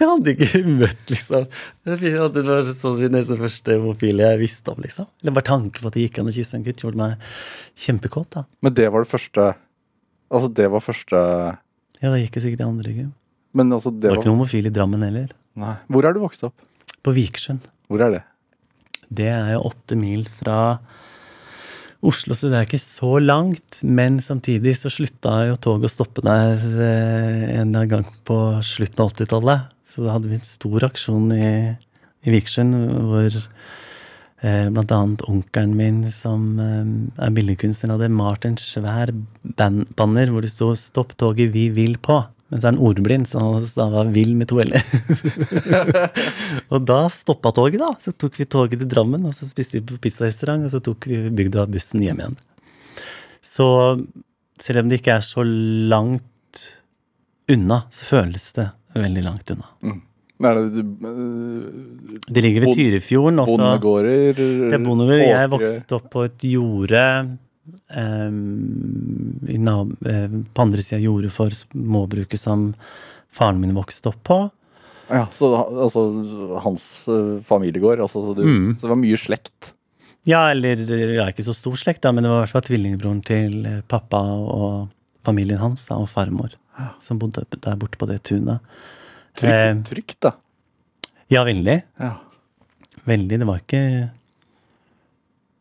[0.01, 1.49] Jeg hadde ikke møtt, liksom.
[1.89, 2.13] Det
[2.47, 5.09] var sånn siden det første homofile jeg visste om, liksom.
[5.23, 7.27] Eller bare tanken på at det gikk an å kysse en gutt, gjorde meg
[7.87, 8.45] kjempekåt, da.
[8.65, 9.51] Men det var det første
[10.31, 13.09] Altså, det var første Ja, det gikk jeg sikkert i andre gym.
[13.59, 15.33] Men altså, Det det var var ikke noen homofil i Drammen heller.
[15.59, 15.73] Nei.
[15.91, 16.55] Hvor er du vokst opp?
[17.03, 17.65] På Vikersund.
[17.91, 18.21] Hvor er det?
[19.11, 20.59] Det er jo åtte mil fra
[22.01, 23.83] Oslo, så det er ikke så langt.
[23.85, 29.13] Men samtidig så slutta jo toget å stoppe der eh, en gang på slutten av
[29.13, 29.77] 80-tallet.
[29.91, 31.51] Så da hadde vi en stor aksjon i,
[32.25, 32.77] i Vikersund
[33.11, 39.13] hvor eh, blant annet onkelen min, som eh, er billedkunstner, hadde malt en svær
[39.45, 42.23] banner hvor det sto 'Stopp toget, vi vil på'.
[42.51, 44.83] Men så er han ordblind, så han stava 'vill' med to l-er.
[46.73, 47.93] og da stoppa toget, da.
[48.03, 51.07] Så tok vi toget til Drammen, og så spiste vi på pizzarestaurant, og så tok
[51.07, 52.37] vi bygda bussen hjem igjen.
[53.41, 53.67] Så
[54.61, 56.67] selv om det ikke er så langt
[57.51, 59.71] unna, så føles det veldig langt unna.
[60.41, 63.39] Er det øh, Det ligger ved Tyrifjorden.
[63.39, 63.57] også.
[63.57, 64.33] bondegårder?
[64.35, 65.27] Det er bondegårder.
[65.29, 67.31] Jeg vokste opp på et jorde eh,
[70.55, 72.70] på andre sida av jordet for småbruket som
[73.35, 74.38] faren min vokste opp på.
[75.11, 76.05] Ja, så altså,
[76.62, 78.01] hans øh, familiegård.
[78.05, 78.77] Altså, så, du, Mm.
[78.79, 79.73] så det var mye slekt.
[80.29, 80.77] Ja, eller
[81.16, 83.81] ja, ikke så stor slekt, da, men det var i hvert fall tvillingbroren til eh,
[83.88, 84.88] pappa og
[85.27, 86.55] familien hans da, og farmor,
[87.03, 88.61] som bodde der borte på det tunet.
[88.61, 90.33] Eh, Trygt, trygt da.
[91.31, 91.83] Ja, veldig.
[92.01, 92.14] Ja.
[93.07, 93.38] Veldig.
[93.40, 93.83] Det var ikke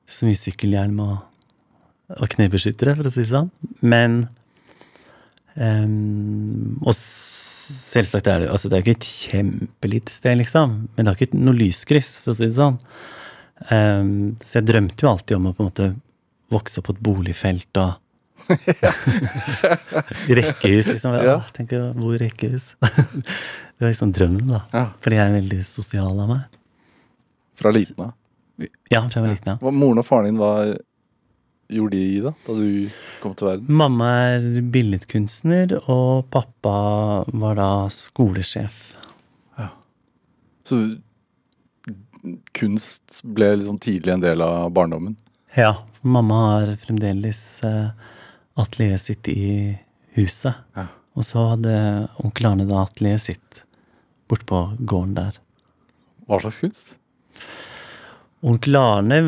[0.10, 1.18] så mye sykkelhjelm og,
[2.18, 3.50] og knebeskyttere, for å si det sånn.
[3.86, 4.22] Men
[5.56, 10.76] um, Og selvsagt er det altså det er ikke et kjempelite sted, liksom.
[10.96, 12.80] Men det har ikke noe lyskryss, for å si det sånn.
[13.70, 15.90] Um, så jeg drømte jo alltid om å på en måte
[16.50, 17.98] vokse opp på et boligfelt og
[20.40, 21.14] Rekkehus, liksom.
[21.22, 21.36] Ja.
[21.54, 22.72] Tenk å bo i rekkehus.
[22.82, 24.64] det var liksom drømmen, da.
[24.74, 24.86] Ja.
[25.04, 26.58] Fordi jeg er veldig sosial av meg.
[27.60, 28.16] Fra liten av.
[28.90, 29.74] Ja, fra jeg var liten, ja.
[29.84, 30.54] Moren og faren din, hva
[31.70, 32.34] gjorde de da?
[32.46, 32.90] Da du
[33.22, 33.70] kom til verden?
[33.82, 36.76] Mamma er billedkunstner, og pappa
[37.30, 38.82] var da skolesjef.
[39.60, 39.70] Ja.
[40.66, 40.82] Så
[42.58, 45.18] kunst ble liksom tidlig en del av barndommen?
[45.58, 47.90] Ja, mamma har fremdeles eh,
[48.60, 49.78] atelieret sitt i
[50.18, 50.58] huset.
[50.78, 50.90] Ja.
[51.18, 51.74] Og så hadde
[52.24, 53.64] onkel Arne da atelieret sitt
[54.30, 55.40] bortpå gården der.
[56.30, 56.94] Hva slags kunst?
[58.46, 59.20] Onkel Arne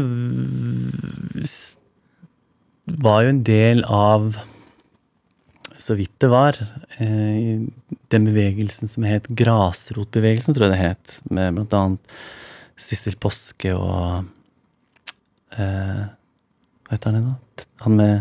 [2.99, 4.35] var jo en del av
[5.81, 6.57] så vidt det var.
[7.01, 7.63] Eh,
[8.13, 12.15] den bevegelsen som het grasrotbevegelsen, tror jeg det het, med blant annet
[12.81, 14.27] Sissel Påske og
[15.57, 16.03] eh,
[16.85, 17.39] Hva heter han igjen?
[17.85, 18.15] Han med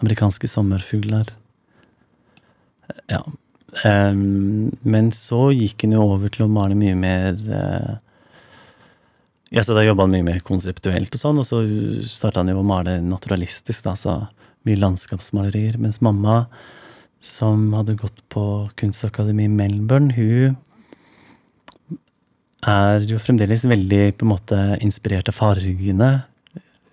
[0.00, 1.28] amerikanske sommerfugler.
[3.10, 3.22] Ja.
[3.84, 7.92] Um, men så gikk hun jo over til å male mye mer eh,
[9.50, 11.62] ja, så Da jobba han mye mer konseptuelt, og sånn, og så
[12.06, 13.84] starta han jo å male naturalistisk.
[13.84, 14.20] da, så
[14.68, 15.78] Mye landskapsmalerier.
[15.80, 16.46] Mens mamma,
[17.20, 18.42] som hadde gått på
[18.76, 20.58] kunstakademi i Melbourne, hun
[22.68, 26.10] er jo fremdeles veldig på en måte inspirert av fargene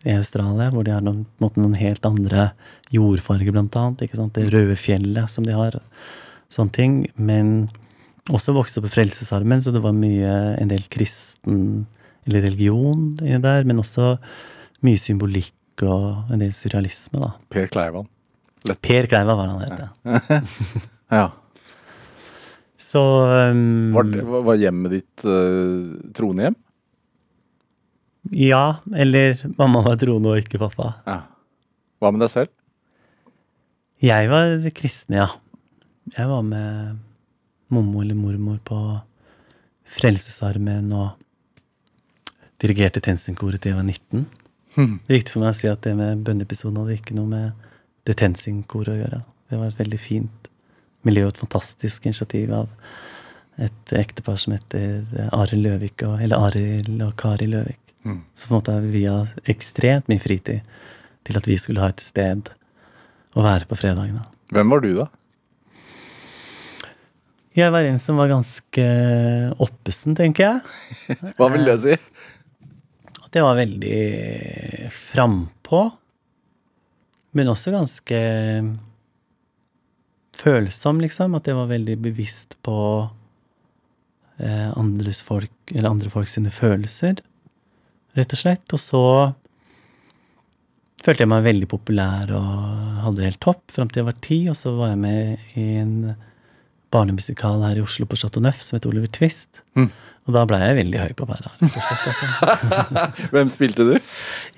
[0.07, 2.53] i Australia, hvor de har noen, noen helt andre
[2.95, 4.05] jordfarger, blant annet.
[4.07, 4.37] Ikke sant?
[4.37, 5.75] Det røde fjellet som de har,
[6.53, 6.97] sånne ting.
[7.19, 7.67] Men
[8.31, 11.85] også vokste opp i Frelsesarmen, så det var mye, en del kristen
[12.27, 14.15] eller religion i der, men også
[14.85, 17.31] mye symbolikk og en del surrealisme, da.
[17.53, 18.07] Per Kleivan.
[18.81, 20.41] Per Kleiva var han het, ja.
[21.17, 21.25] Ja.
[22.77, 26.57] Så um, Var, det- var hjemmet ditt uh, troende hjem?
[28.37, 28.63] Ja,
[28.93, 30.89] eller mamma var troende og ikke pappa.
[31.07, 31.19] Ja.
[32.03, 32.51] Hva med deg selv?
[34.03, 35.29] Jeg var kristen, ja.
[36.13, 36.97] Jeg var med
[37.73, 38.77] mommo eller mormor på
[39.97, 41.16] Frelsesarmeen og
[42.61, 44.27] dirigerte Tenzing-koret til jeg var 19.
[44.77, 44.99] Hmm.
[45.05, 47.67] Det er viktig for meg å si at det med bønneepisoden hadde ikke noe med
[48.07, 49.21] det Tenzing-koret å gjøre.
[49.47, 50.49] Det var et veldig fint
[51.07, 52.69] miljø og et fantastisk initiativ av
[53.57, 57.81] et ektepar som heter Arild Løvik og, eller Arild og Kari Løvik.
[58.05, 58.21] Mm.
[58.35, 59.15] Så på en måte har vi via
[59.49, 60.61] ekstremt mye fritid
[61.27, 62.51] til at vi skulle ha et sted
[63.37, 64.23] å være på fredagene.
[64.53, 65.07] Hvem var du, da?
[67.57, 68.83] Jeg var en som var ganske
[69.65, 71.17] oppesen, tenker jeg.
[71.39, 71.95] Hva vil det si?
[73.27, 73.97] At jeg var veldig
[74.95, 75.81] frampå.
[77.35, 78.19] Men også ganske
[80.37, 81.35] følsom, liksom.
[81.35, 82.77] At jeg var veldig bevisst på
[84.39, 87.19] eh, andres folk, eller andre folk sine følelser,
[88.17, 88.65] rett og slett.
[88.71, 89.03] Og så
[91.03, 94.39] følte jeg meg veldig populær og hadde det helt topp fram til jeg var ti.
[94.51, 95.95] Og så var jeg med i en
[96.95, 99.61] barnemusikal her i Oslo på Chateau Neuf som het Oliver Twist.
[99.75, 99.91] Mm.
[100.27, 101.53] Og da blei jeg veldig høy på pæra.
[101.63, 102.71] Altså.
[103.33, 103.93] Hvem spilte du?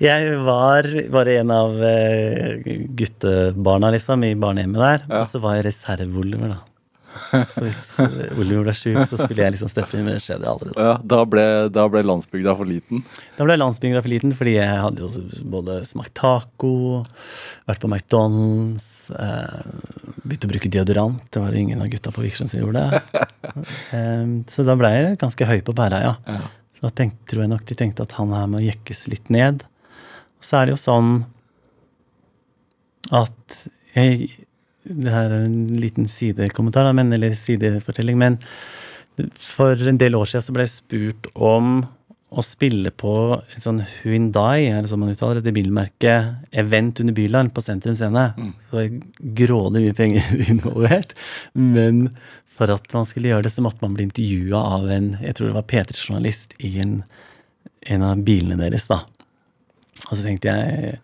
[0.02, 5.06] Jeg var bare en av eh, guttebarna, liksom, i barnehjemmet der.
[5.06, 5.22] Ja.
[5.22, 6.69] Og så var jeg reserve-Oliver, da.
[7.54, 10.48] Så hvis eh, Oliver ble sjuk, så skulle jeg liksom steppe inn, men det skjedde
[10.50, 10.70] aldri.
[10.76, 11.44] Da, Ja, da ble,
[11.74, 13.02] da ble landsbygda for liten.
[13.38, 16.72] da ble landsbygda for liten, fordi jeg hadde jo både smakt taco,
[17.70, 21.26] vært på McDonald's, eh, begynt å bruke deodorant.
[21.30, 22.86] Det var det ingen av gutta på Vikersund som gjorde.
[23.90, 26.12] Eh, så da ble jeg ganske høy på pæra, ja.
[26.30, 26.42] Ja.
[26.76, 29.64] Så da tenkte, tror jeg nok de tenkte at han her må jekkes litt ned.
[30.38, 31.10] Og så er det jo sånn
[33.10, 33.56] at
[33.96, 34.28] jeg
[34.84, 38.38] Det her er en liten sidekommentar, men, eller sidefortelling, men
[39.36, 41.82] for en del år siden så ble jeg spurt om
[42.30, 47.16] å spille på en sånn Hyundai, det sånn man uttaler det, det bilmerket, event under
[47.16, 48.28] Bylarm på Sentrum Scene.
[48.70, 51.16] Så det var grådig mye penger involvert.
[51.58, 52.04] Men
[52.54, 55.50] for at man skulle gjøre det, så måtte man bli intervjua av en jeg tror
[55.50, 57.00] det var P3-journalist i en,
[57.90, 58.86] en av bilene deres.
[58.90, 59.02] da.
[60.06, 61.00] Og så tenkte jeg,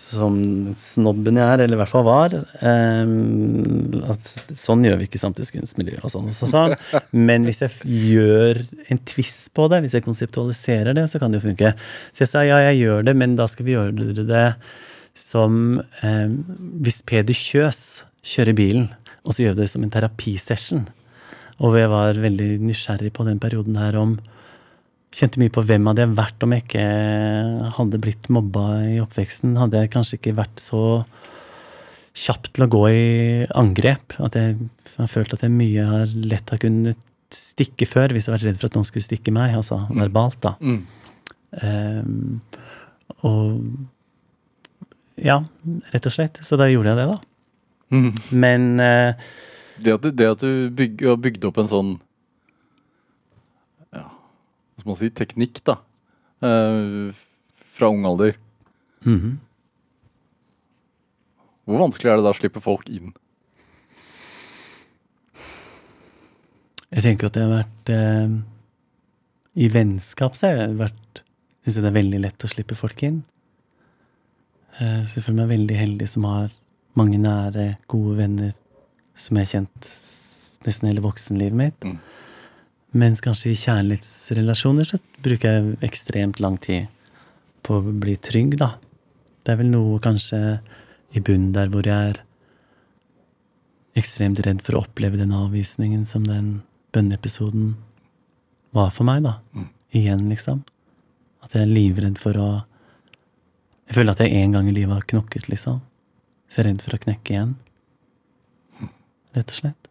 [0.00, 0.34] som
[0.80, 2.34] snobben jeg er, eller i hvert fall var,
[2.64, 6.74] ehm, at sånn gjør vi ikke samtidskunstmiljø og sånn og sånn.
[7.28, 11.42] Men hvis jeg gjør en twist på det, hvis jeg konseptualiserer det, så kan det
[11.42, 11.74] jo funke.
[12.10, 14.46] Så jeg sa ja, jeg gjør det, men da skal vi gjøre det
[15.20, 16.40] som ehm,
[16.80, 18.88] Hvis Peder Kjøs kjører bilen,
[19.26, 20.86] og så gjør vi det som en terapisession.
[21.60, 24.16] Og jeg var veldig nysgjerrig på den perioden her om
[25.10, 26.84] Kjente mye på hvem hadde jeg vært om jeg ikke
[27.76, 29.56] hadde blitt mobba i oppveksten.
[29.58, 30.82] Hadde jeg kanskje ikke vært så
[32.20, 33.06] kjapp til å gå i
[33.58, 34.14] angrep.
[34.22, 34.56] At jeg
[34.96, 38.48] har følt at jeg mye har lett har kunnet stikke før hvis jeg har vært
[38.48, 39.56] redd for at noen skulle stikke meg.
[39.58, 40.54] Altså verbalt, da.
[40.62, 40.80] Mm.
[41.60, 42.40] Um,
[43.26, 43.40] og
[45.20, 45.40] ja,
[45.92, 46.38] rett og slett.
[46.46, 47.18] Så da gjorde jeg det, da.
[47.90, 48.12] Mm.
[48.38, 49.10] Men uh,
[49.82, 51.92] Det at du, det at du bygg, har bygd opp en sånn
[54.80, 55.76] hva skal man si, teknikk, da.
[56.42, 57.12] eh,
[57.76, 58.34] fra ung alder.
[59.04, 59.38] mhm.
[61.70, 63.12] Hvor vanskelig er det da å slippe folk inn?
[66.90, 68.32] Jeg tenker at det har vært eh,
[69.62, 71.20] I vennskap så har jeg vært
[71.60, 73.18] Syns jeg det er veldig lett å slippe folk inn.
[74.80, 76.54] Eh, så jeg føler meg veldig heldig som har
[76.96, 78.54] mange nære, gode venner
[79.12, 79.88] som jeg har kjent
[80.64, 81.84] nesten hele voksenlivet mitt.
[81.84, 81.98] Mm.
[82.90, 86.88] Mens kanskje i kjærlighetsrelasjoner så bruker jeg ekstremt lang tid
[87.62, 88.72] på å bli trygg, da.
[89.46, 90.58] Det er vel noe kanskje
[91.14, 92.18] i bunnen der hvor jeg er
[93.98, 96.60] ekstremt redd for å oppleve den avvisningen som den
[96.94, 97.76] bønneepisoden
[98.74, 99.36] var for meg, da.
[99.94, 100.64] Igjen, liksom.
[101.46, 102.50] At jeg er livredd for å
[103.90, 105.80] Jeg føler at jeg en gang i livet har knokket, liksom.
[106.46, 107.56] Så jeg er redd for å knekke igjen.
[109.34, 109.90] Rett og slett.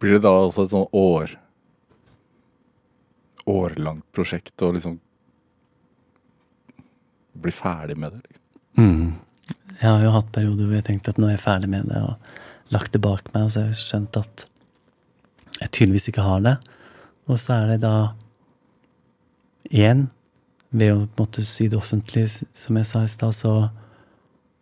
[0.00, 1.36] Blir det da også et sånn år
[3.50, 4.98] Årlangt prosjekt å liksom
[7.40, 8.20] bli ferdig med det?
[8.28, 8.40] Liksom.
[8.80, 9.56] Mm.
[9.80, 12.02] Jeg har jo hatt perioder hvor jeg tenkte at nå er jeg ferdig med det,
[12.04, 14.44] og lagt det bak meg, og så har jeg skjønt at
[15.56, 16.54] jeg tydeligvis ikke har det.
[17.30, 17.94] Og så er det da
[19.72, 20.06] én
[20.70, 23.54] ved å måte si det offentlig, som jeg sa i stad, så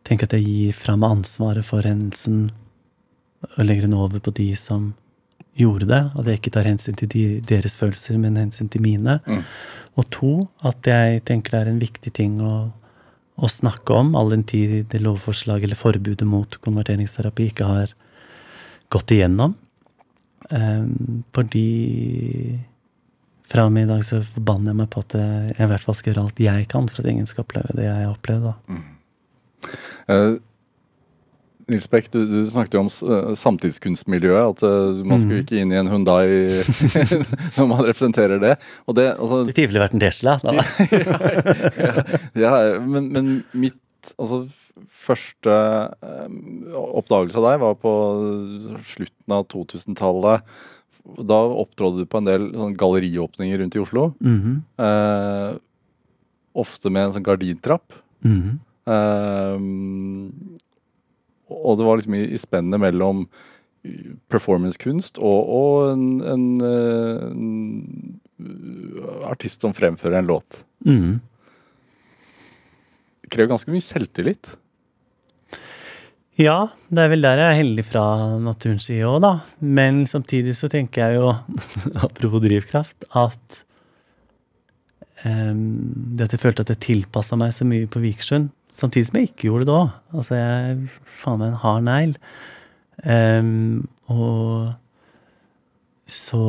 [0.06, 2.48] tenker jeg at jeg gir fra meg ansvaret for hendelsen
[3.56, 4.92] og legger den over på de som
[5.58, 6.00] gjorde det.
[6.18, 9.18] At jeg ikke tar hensyn til de, deres følelser, men hensyn til mine.
[9.26, 9.44] Mm.
[9.98, 10.32] Og to,
[10.66, 12.70] at jeg tenker det er en viktig ting å,
[13.38, 17.94] å snakke om, all den tid det lovforslaget eller forbudet mot konverteringsterapi ikke har
[18.94, 19.56] gått igjennom.
[20.48, 21.66] Um, fordi
[23.48, 25.96] fra og med i dag så forbanner jeg meg på at jeg i hvert fall
[25.96, 28.48] skal gjøre alt jeg kan for at ingen skal oppleve det jeg har opplevd.
[28.48, 28.54] da.
[30.08, 30.34] Eh,
[31.68, 34.56] Nils Beck, du, du snakket jo om uh, samtidskunstmiljøet.
[34.56, 36.24] At uh, man skulle ikke inn i en Hundai
[37.58, 38.54] når man representerer det.
[38.88, 40.38] Og det, altså, Det tidligere vært en Tesla.
[40.44, 40.54] Da.
[42.44, 44.46] ja, men, men mitt altså,
[45.08, 45.54] første
[46.04, 46.26] eh,
[46.78, 47.92] oppdagelse av deg var på
[48.86, 50.44] slutten av 2000-tallet.
[51.28, 54.10] Da opptrådde du på en del sånn, galleriåpninger rundt i Oslo.
[54.20, 55.56] Mhm, Eh,
[56.58, 57.92] ofte med en sånn gardintrapp.
[58.24, 58.58] mhm.
[58.88, 59.58] Eh,
[61.48, 63.26] og det var liksom i, i spennet mellom
[64.28, 68.18] performancekunst og, og en, en, eh, en
[69.28, 70.62] artist som fremfører en låt.
[70.86, 71.20] Mm.
[73.22, 74.50] Det krever ganske mye selvtillit.
[76.38, 78.02] Ja, det er vel der jeg er heldig fra
[78.38, 79.32] naturens side òg, da.
[79.58, 81.32] Men samtidig så tenker jeg jo,
[82.06, 83.64] apropos drivkraft, at
[85.24, 85.64] um,
[86.14, 89.30] det at jeg følte at jeg tilpassa meg så mye på Vikersund, samtidig som jeg
[89.30, 89.96] ikke gjorde det òg.
[90.14, 92.14] Altså, jeg er faen meg en hard negl.
[93.04, 94.74] Um, og
[96.08, 96.42] så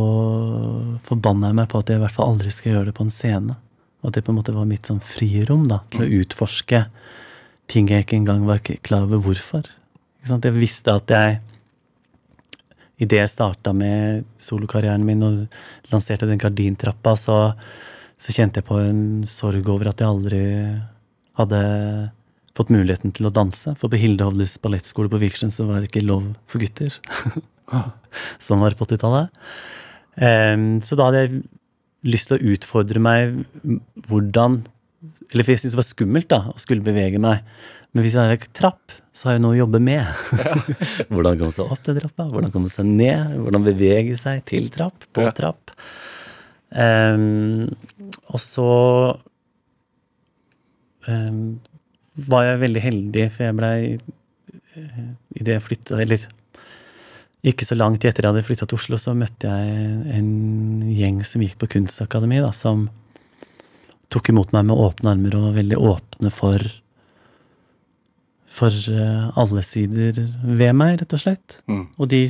[1.07, 3.13] forbanna jeg meg på at jeg i hvert fall aldri skal gjøre det på en
[3.13, 3.57] scene.
[3.99, 6.85] Og at det på en måte var mitt sånn frirom da, til å utforske
[7.69, 9.67] ting jeg ikke engang var klar over hvorfor.
[10.25, 11.39] Jeg visste at jeg
[12.99, 15.35] Idet jeg starta med solokarrieren min og
[15.87, 17.37] lanserte den gardintrappa, så,
[18.19, 20.41] så kjente jeg på en sorg over at jeg aldri
[21.39, 21.61] hadde
[22.57, 23.73] fått muligheten til å danse.
[23.79, 26.95] For på Hilde Hovdes ballettskole på Vikersund så var det ikke lov for gutter.
[28.45, 29.39] Sånn var det på 80-tallet.
[30.19, 31.41] Um, så da hadde jeg
[32.09, 33.37] lyst til å utfordre meg
[34.07, 34.57] hvordan
[35.31, 37.45] Eller for jeg syntes det var skummelt da, å skulle bevege meg.
[37.95, 40.03] Men hvis jeg har en trapp, så har jeg noe å jobbe med.
[41.13, 45.07] hvordan komme seg opp til trappa, hvordan komme seg ned, hvordan bevege seg til trapp,
[45.15, 45.71] på trapp.
[46.69, 47.71] Um,
[48.29, 48.67] og så
[52.29, 53.77] var jeg veldig heldig, for jeg blei
[55.35, 56.21] Idet jeg flytta, eller
[57.49, 60.29] ikke så langt etter jeg hadde flytta til Oslo, så møtte jeg en
[60.91, 62.85] gjeng som gikk på kunstakademi, da, som
[64.13, 66.63] tok imot meg med åpne armer og var veldig åpne for
[68.59, 71.59] for eh, alle sider ved meg, rett og slett.
[71.69, 71.83] Mm.
[72.01, 72.23] Og de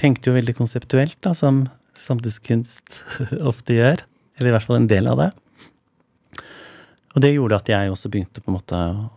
[0.00, 1.66] tenkte jo veldig konseptuelt, da, som
[1.98, 3.02] samtidskunst
[3.50, 4.02] ofte gjør.
[4.38, 5.28] Eller i hvert fall en del av det.
[7.18, 9.08] Og det gjorde at jeg også begynte på en måte å,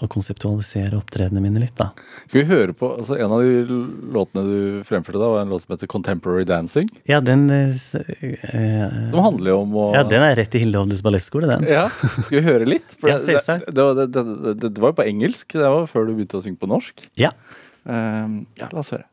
[0.00, 1.90] å konseptualisere opptredenene mine litt, da.
[2.24, 3.76] Skal vi høre på altså En av de
[4.14, 6.88] låtene du fremførte da, var en låt som heter 'Contemporary Dancing'.
[7.04, 11.04] Ja, den eh, Som handler jo om å Ja, den er rett i Hilde Hovdes
[11.04, 11.68] ballettskole, den.
[11.68, 12.96] Ja, Skal vi høre litt?
[13.02, 13.68] Ja, det, det, selvsagt.
[13.68, 15.52] det, var- det, det, det, var jo på engelsk.
[15.52, 17.04] Det var før du begynte å synge på norsk.
[17.20, 17.34] Ja.
[17.84, 19.04] Ehm, ja, la oss høre.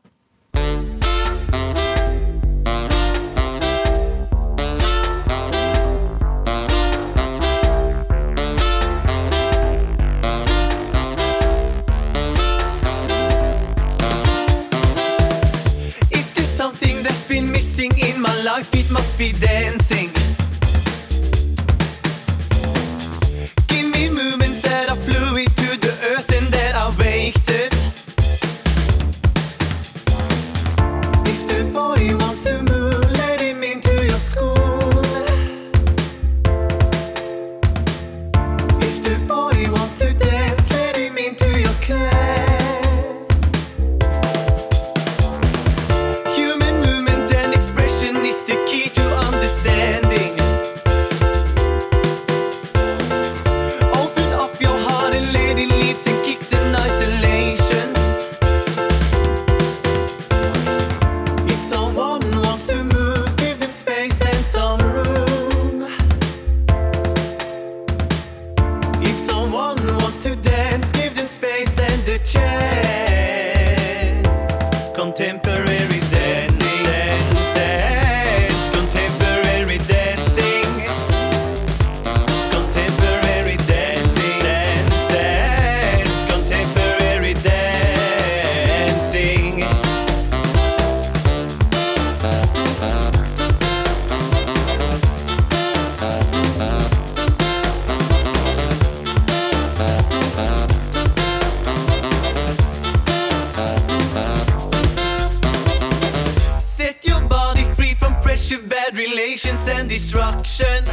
[109.88, 110.84] Destruction.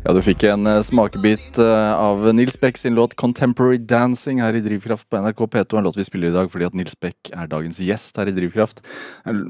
[0.00, 4.56] Ja, du fikk en eh, smakebit eh, av Nils Beck sin låt 'Contemporary Dancing' her
[4.56, 5.78] i Drivkraft på NRK P2.
[5.78, 8.32] En låt vi spiller i dag fordi at Nils Beck er dagens gjest her i
[8.32, 8.80] Drivkraft.
[9.28, 9.42] En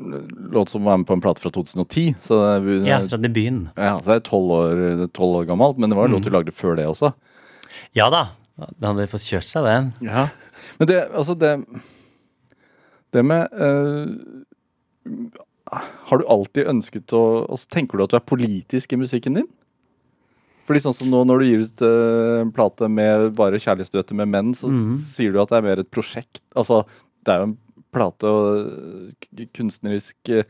[0.53, 2.15] låt som var med på en plate fra 2010.
[2.21, 3.69] Så det, Ja, fra debuten.
[3.77, 6.31] ja, så det er tolv år, tolv år gammelt, men det var en låt du
[6.31, 7.13] lagde før det også.
[7.95, 8.27] Ja da.
[8.81, 9.93] Da hadde fått kjørt seg den.
[10.03, 10.27] Ja.
[10.79, 11.65] Men det, altså det
[13.13, 14.07] Det med eh,
[15.71, 19.49] Har du alltid ønsket å altså, Tenker du at du er politisk i musikken din?
[20.66, 24.31] Fordi sånn som nå når du gir ut en en plate med bare kjærlighetsduetter med
[24.31, 24.71] menn, så
[25.03, 26.41] sier du at det er mer et prosjekt.
[26.59, 26.85] Altså,
[27.27, 27.57] det er jo en
[27.91, 30.47] plate og kunstnerisk eh,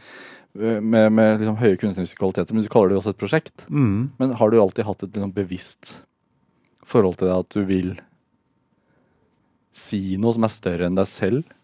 [0.55, 3.65] med, med liksom høye kunstneriske kvaliteter, men du kaller det jo også et prosjekt.
[3.73, 4.11] Mm.
[4.21, 5.95] Men har du alltid hatt et liksom, bevisst
[6.91, 7.95] forhold til det at du vil
[9.75, 11.57] si noe som er større enn deg selv?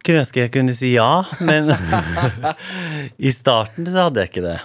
[0.00, 1.68] Kunne ønske jeg kunne si ja, men
[3.28, 4.56] i starten så hadde jeg ikke det.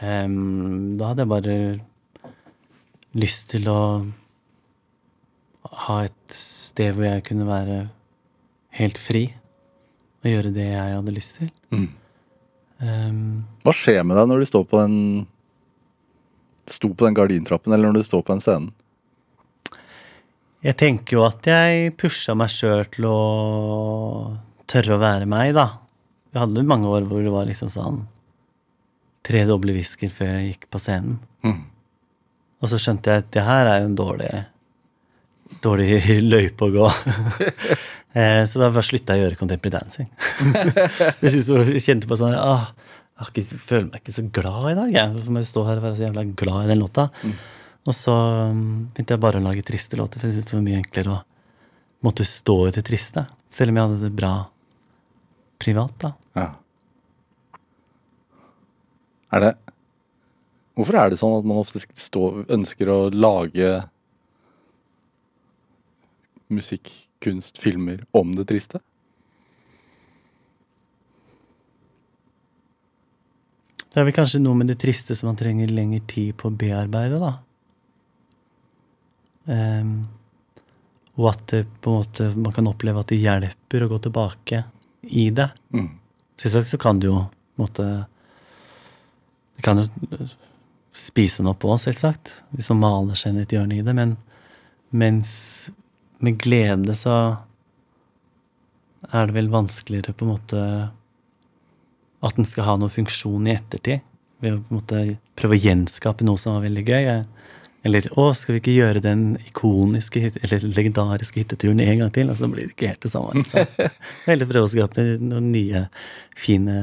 [0.00, 1.56] Um, da hadde jeg bare
[3.20, 3.80] lyst til å
[5.86, 7.82] ha et sted hvor jeg kunne være
[8.78, 9.26] helt fri
[10.20, 11.50] og gjøre det jeg hadde lyst til.
[11.74, 11.88] Mm.
[12.80, 13.20] Um,
[13.64, 14.96] Hva skjer med deg når du står på den
[16.70, 18.68] Sto på den gardintrappen, eller når du står på den scenen?
[20.64, 23.18] Jeg tenker jo at jeg pusha meg sjøl til å
[24.70, 25.66] tørre å være meg, da.
[26.30, 28.04] Vi hadde mange år hvor det var liksom sånn
[29.26, 31.18] tre doble whisker før jeg gikk på scenen.
[31.44, 31.62] Mm.
[32.60, 34.30] Og så skjønte jeg at det her er jo en dårlig
[35.64, 35.96] dårlig
[36.32, 36.92] løype å gå.
[38.10, 40.08] Eh, så da bare slutta jeg å gjøre contemporary dancing.
[41.22, 42.64] jeg synes jeg kjente på sånn åh,
[43.20, 44.90] jeg ikke, føler meg ikke så glad i dag.
[44.96, 45.28] Jeg.
[45.30, 47.04] Må jeg stå her og være så jævla glad i den låta?
[47.88, 50.66] Og så um, begynte jeg bare å lage triste låter, for jeg syntes det var
[50.66, 51.20] mye enklere å
[52.04, 53.24] måtte stå i det triste.
[53.52, 54.34] Selv om jeg hadde det bra
[55.60, 56.12] privat, da.
[56.36, 56.48] Ja.
[59.30, 59.52] Er det
[60.78, 63.82] Hvorfor er det sånn at man ofte stå, ønsker å lage
[66.48, 66.88] musikk,
[67.20, 68.80] kunst, filmer om det triste?
[73.90, 76.56] Det er vel kanskje noe med det triste som man trenger lengre tid på å
[76.56, 77.34] bearbeide, da.
[79.48, 79.94] Ehm,
[81.18, 84.62] og at det på en måte, man kan oppleve at det hjelper å gå tilbake
[85.02, 85.50] i det.
[85.74, 85.90] Mm.
[86.40, 87.86] Selvsagt så kan det jo på en måte
[89.56, 89.84] Det kan jo
[90.16, 90.30] øh,
[90.96, 94.14] spise noe på, selvsagt, hvis man maler seg inn i et hjørne i det, men
[94.96, 95.32] mens
[96.24, 97.16] med glede så
[99.10, 100.62] er det vel vanskeligere på en måte
[102.20, 104.04] at den skal ha noen funksjon i ettertid.
[104.40, 105.02] Ved å på en måte
[105.36, 107.08] prøve å gjenskape noe som var veldig gøy.
[107.86, 112.28] Eller å, skal vi ikke gjøre den ikoniske eller legendariske hytteturen en gang til?
[112.28, 113.44] Og så blir det ikke helt det samme.
[113.48, 113.64] Så
[114.28, 115.86] Veldig prøve å skape noen nye,
[116.36, 116.80] fine,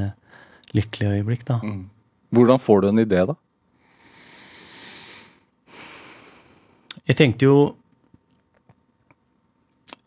[0.74, 1.60] lykkelige øyeblikk, da.
[2.34, 3.38] Hvordan får du en idé, da?
[7.08, 7.58] Jeg tenkte jo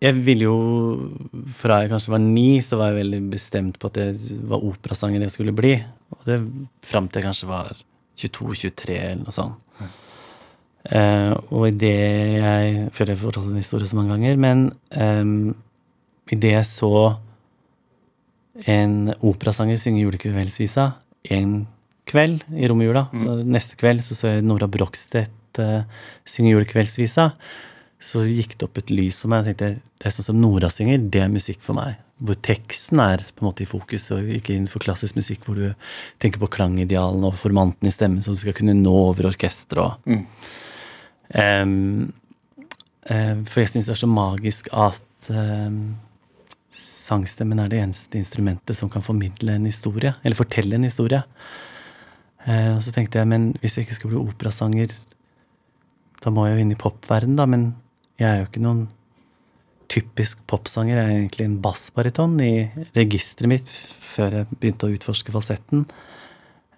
[0.01, 0.57] Jeg ville jo
[1.55, 5.23] Fra jeg kanskje var ni, så var jeg veldig bestemt på at det var operasanger
[5.23, 5.75] jeg skulle bli.
[6.17, 6.41] Og det
[6.85, 7.73] fram til jeg kanskje var
[8.21, 9.70] 22-23 eller noe sånt.
[10.89, 11.97] Eh, og i det
[12.41, 14.63] Jeg føler jeg har fortalt historie så mange ganger, men
[14.97, 15.53] um,
[16.32, 17.17] det jeg så
[18.69, 20.91] en operasanger synge julekveldsvisa
[21.34, 21.65] en
[22.09, 25.84] kveld i romjula, så neste kveld så så jeg Nora Brogstedt uh,
[26.25, 27.29] synge julekveldsvisa,
[28.01, 29.45] så gikk det opp et lys for meg.
[29.45, 31.99] Jeg tenkte, Det er sånn som Nora synger, det er musikk for meg.
[32.21, 35.67] Hvor teksten er på en måte i fokus, og ikke innenfor klassisk musikk hvor du
[36.21, 40.01] tenker på klangidealene og formanten i stemmen som skal kunne nå over orkesteret.
[40.01, 40.09] og
[41.38, 42.11] Em,
[43.07, 45.97] eh, for jeg syns det er så magisk at um,
[46.71, 51.21] sangstemmen er det eneste instrumentet som kan formidle en historie, eller fortelle en historie.
[52.47, 54.95] Uh, og så tenkte jeg, men hvis jeg ikke skal bli operasanger,
[56.21, 57.47] da må jeg jo inn i popverden, da.
[57.49, 57.71] Men
[58.21, 58.86] jeg er jo ikke noen
[59.91, 60.97] typisk popsanger.
[60.97, 62.53] Jeg er egentlig en bassbariton i
[62.95, 65.86] registeret mitt før jeg begynte å utforske falsetten.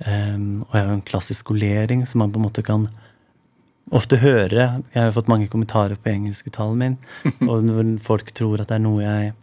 [0.04, 2.88] Um, og jeg har jo en klassisk skolering som man på en måte kan
[3.92, 4.68] ofte høre.
[4.94, 6.98] Jeg har jo fått mange kommentarer på engelskuttalen min,
[7.50, 9.34] og når folk tror at det er noe jeg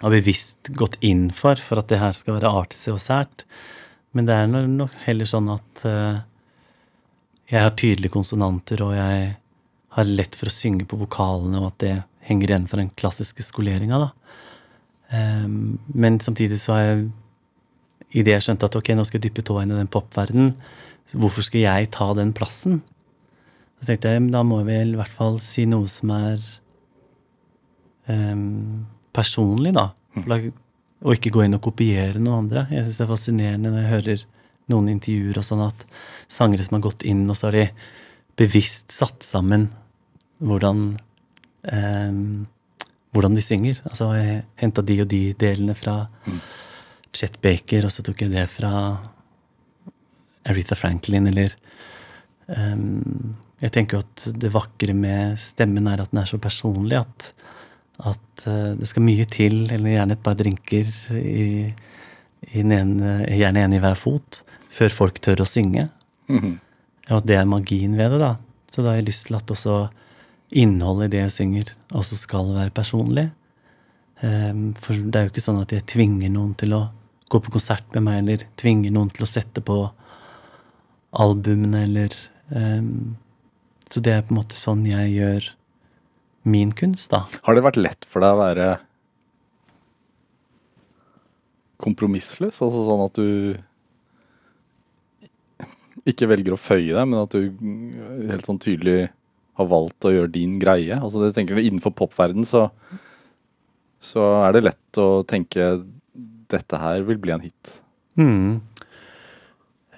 [0.00, 3.44] har bevisst gått inn for, for at det her skal være artig og sært.
[4.16, 6.22] Men det er nok heller sånn at uh,
[7.50, 9.34] jeg har tydelige konsonanter, og jeg
[9.96, 11.94] har lett for å synge på vokalene, og at det
[12.26, 14.10] henger igjen for den klassiske skoleringa, da.
[15.10, 17.08] Um, men samtidig så har jeg
[18.10, 20.48] Idet jeg skjønte at ok, nå skal jeg dyppe tåa inn i den popverdenen,
[21.14, 22.80] hvorfor skal jeg ta den plassen?
[23.80, 26.42] Da tenkte jeg, da må jeg vel i hvert fall si noe som er
[28.10, 28.84] um,
[29.16, 29.88] personlig, da.
[30.16, 30.52] Mm.
[31.00, 32.66] Og ikke gå inn og kopiere noen andre.
[32.74, 34.24] Jeg syns det er fascinerende når jeg hører
[34.70, 35.84] noen intervjuer og sånn at
[36.30, 37.66] sangere som har gått inn, og så har de
[38.38, 39.70] bevisst satt sammen
[40.40, 40.84] hvordan
[41.72, 42.24] um,
[43.14, 43.80] hvordan de synger.
[43.88, 45.96] Altså, jeg henta de og de delene fra
[47.16, 48.72] Chet Baker, og så tok jeg det fra
[50.48, 51.56] Aretha Franklin, eller
[52.54, 56.96] ehm, Jeg tenker jo at det vakre med stemmen er at den er så personlig
[57.00, 57.30] at,
[58.08, 60.88] at eh, det skal mye til, eller gjerne et par drinker
[61.20, 61.48] i,
[62.50, 64.40] i ene, gjerne en i hver fot,
[64.72, 65.88] før folk tør å synge.
[67.10, 68.34] Og at det er magien ved det, da.
[68.70, 69.76] Så da har jeg lyst til at også
[70.50, 73.28] innholdet i det jeg synger, også skal være personlig.
[74.26, 76.84] Ehm, for det er jo ikke sånn at jeg tvinger noen til å
[77.30, 79.78] gå på konsert med meg, eller tvinger noen til å sette på
[81.20, 82.16] albumene, eller
[82.54, 83.16] ehm,
[83.90, 85.48] Så det er på en måte sånn jeg gjør
[86.50, 87.24] min kunst, da.
[87.44, 88.68] Har det vært lett for deg å være
[91.80, 92.60] kompromissløs?
[92.62, 93.28] Altså sånn at du
[96.08, 97.40] ikke velger å føye deg, men at du
[98.30, 99.10] helt sånn tydelig
[99.60, 100.96] har valgt å gjøre din greie?
[100.96, 102.68] Altså det tenker Innenfor popverden så,
[104.00, 105.72] så er det lett å tenke
[106.50, 107.74] dette her vil bli en hit.
[108.18, 108.60] Mm.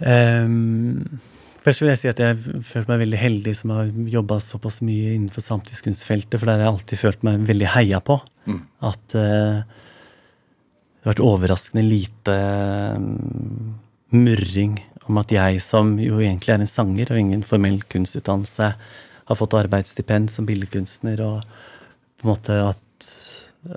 [0.03, 1.21] Ehm,
[1.63, 5.15] først vil jeg si at jeg føler meg veldig heldig som har jobba såpass mye
[5.15, 8.19] innenfor samtidskunstfeltet, for der har jeg alltid følt meg veldig heia på.
[8.51, 8.61] Mm.
[8.91, 12.35] At uh, det har vært overraskende lite
[12.99, 13.77] um,
[14.15, 14.77] murring
[15.09, 18.69] om at jeg, som jo egentlig er en sanger og ingen formell kunstutdannelse,
[19.23, 21.43] har fått arbeidsstipend som billedkunstner, og
[22.19, 23.09] på en måte at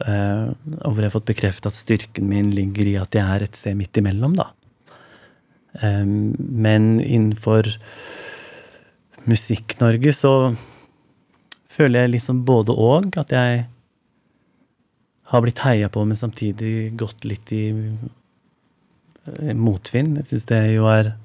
[0.05, 3.45] uh, Og hvor jeg har fått bekreftet at styrken min ligger i at jeg er
[3.45, 4.51] et sted midt imellom, da.
[5.81, 7.67] Men innenfor
[9.25, 10.31] Musikk-Norge så
[11.75, 13.09] føler jeg liksom både og.
[13.19, 13.65] At jeg
[15.31, 20.19] har blitt heia på, men samtidig gått litt i eh, motvind.
[20.21, 21.15] Jeg syns det jo er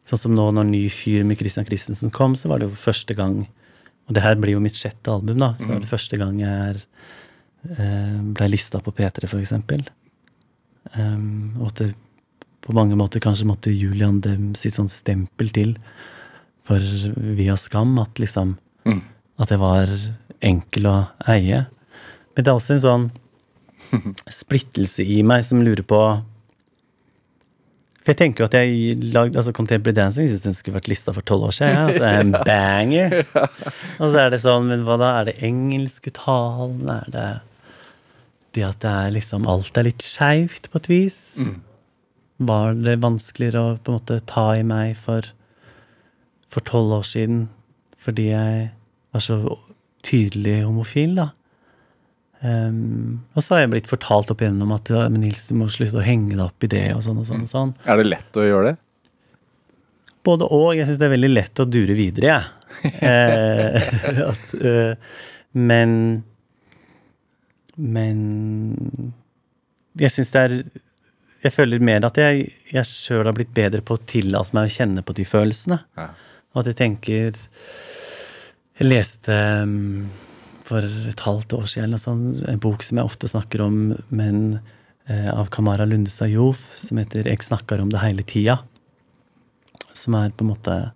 [0.00, 3.12] Sånn som nå når Ny fyr med Christian Christensen kom, så var det jo første
[3.14, 3.42] gang
[4.08, 5.52] Og det her blir jo mitt sjette album, da.
[5.60, 6.78] Så var det første gang jeg er,
[7.76, 9.84] eh, ble lista på P3, for eksempel.
[10.96, 11.90] Og at det
[12.60, 15.76] på mange måter kanskje måtte Julian dem sitt sånn stempel til
[16.68, 16.82] for
[17.38, 19.02] via Skam at liksom Mm.
[19.40, 19.90] At jeg var
[20.40, 20.96] enkel å
[21.28, 21.66] eie.
[22.34, 23.06] Men det er også en sånn
[24.40, 25.98] splittelse i meg som lurer på
[28.00, 30.88] For jeg tenker jo at jeg lagde altså Contemporary Dancing jeg synes den skulle vært
[30.88, 31.76] lista for tolv år siden.
[31.76, 33.18] Ja, altså en banger.
[34.00, 35.10] Og så er det sånn, men hva da?
[35.20, 36.88] Er det engelskuttalen?
[36.96, 37.28] Er det
[38.56, 41.20] det at det er liksom Alt er litt skeivt på et vis?
[42.40, 45.28] Var det vanskeligere å på en måte ta i meg for
[46.50, 47.44] for tolv år siden
[48.00, 48.70] fordi jeg
[49.12, 49.36] var så
[50.06, 51.26] tydelig homofil, da?
[52.40, 55.66] Um, og så har jeg blitt fortalt opp igjennom at ja, men Nils, du må
[55.68, 57.42] slutte å henge deg opp i det, og sånn og sånn.
[57.44, 57.74] og sånn.
[57.84, 58.78] Er det lett å gjøre det?
[60.24, 60.70] Både og.
[60.78, 62.56] Jeg syns det er veldig lett å dure videre, jeg.
[63.04, 63.88] Eh,
[64.30, 65.16] at, eh,
[65.58, 65.90] men
[67.74, 68.20] Men
[69.98, 70.54] jeg syns det er
[71.40, 74.74] Jeg føler mer at jeg, jeg sjøl har blitt bedre på å tillate meg å
[74.74, 75.78] kjenne på de følelsene.
[75.96, 76.10] Ja.
[76.52, 77.38] Og at jeg tenker
[78.80, 80.08] Jeg leste um,
[80.66, 83.78] for et halvt år siden sånt, en bok som jeg ofte snakker om,
[84.14, 84.60] men
[85.10, 88.60] eh, av Kamara Lundestad Jof, som heter 'Jeg snakker om det hele tida'.
[89.92, 90.92] Som er på en måte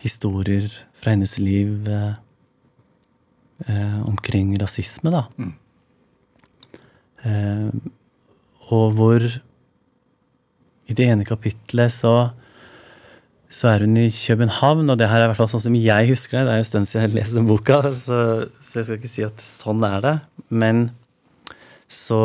[0.00, 2.14] historier fra hennes liv eh,
[3.66, 5.26] eh, omkring rasisme, da.
[7.24, 7.70] Eh,
[8.70, 9.26] og hvor
[10.90, 12.32] i det ene kapitlet så
[13.52, 16.08] så er hun i København, og det her er i hvert fall sånn som jeg
[16.08, 16.44] husker det.
[16.46, 18.18] Det er jo en stund siden jeg leste boka, så,
[18.64, 20.14] så jeg skal ikke si at sånn er det.
[20.48, 20.86] Men
[21.92, 22.22] så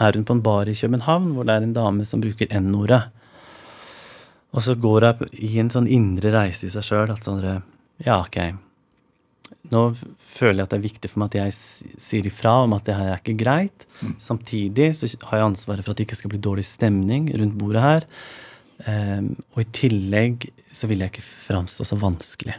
[0.00, 3.02] er hun på en bar i København hvor det er en dame som bruker N-ordet.
[4.56, 7.12] Og så går hun i en sånn indre reise i seg sjøl.
[7.12, 7.44] At sånn
[8.00, 8.40] Ja, ok.
[9.72, 9.82] Nå
[10.18, 11.56] føler jeg at det er viktig for meg at jeg
[12.02, 13.86] sier ifra om at det her er ikke greit.
[14.22, 17.84] Samtidig så har jeg ansvaret for at det ikke skal bli dårlig stemning rundt bordet
[17.84, 18.08] her.
[18.82, 22.56] Um, og i tillegg så vil jeg ikke framstå så vanskelig.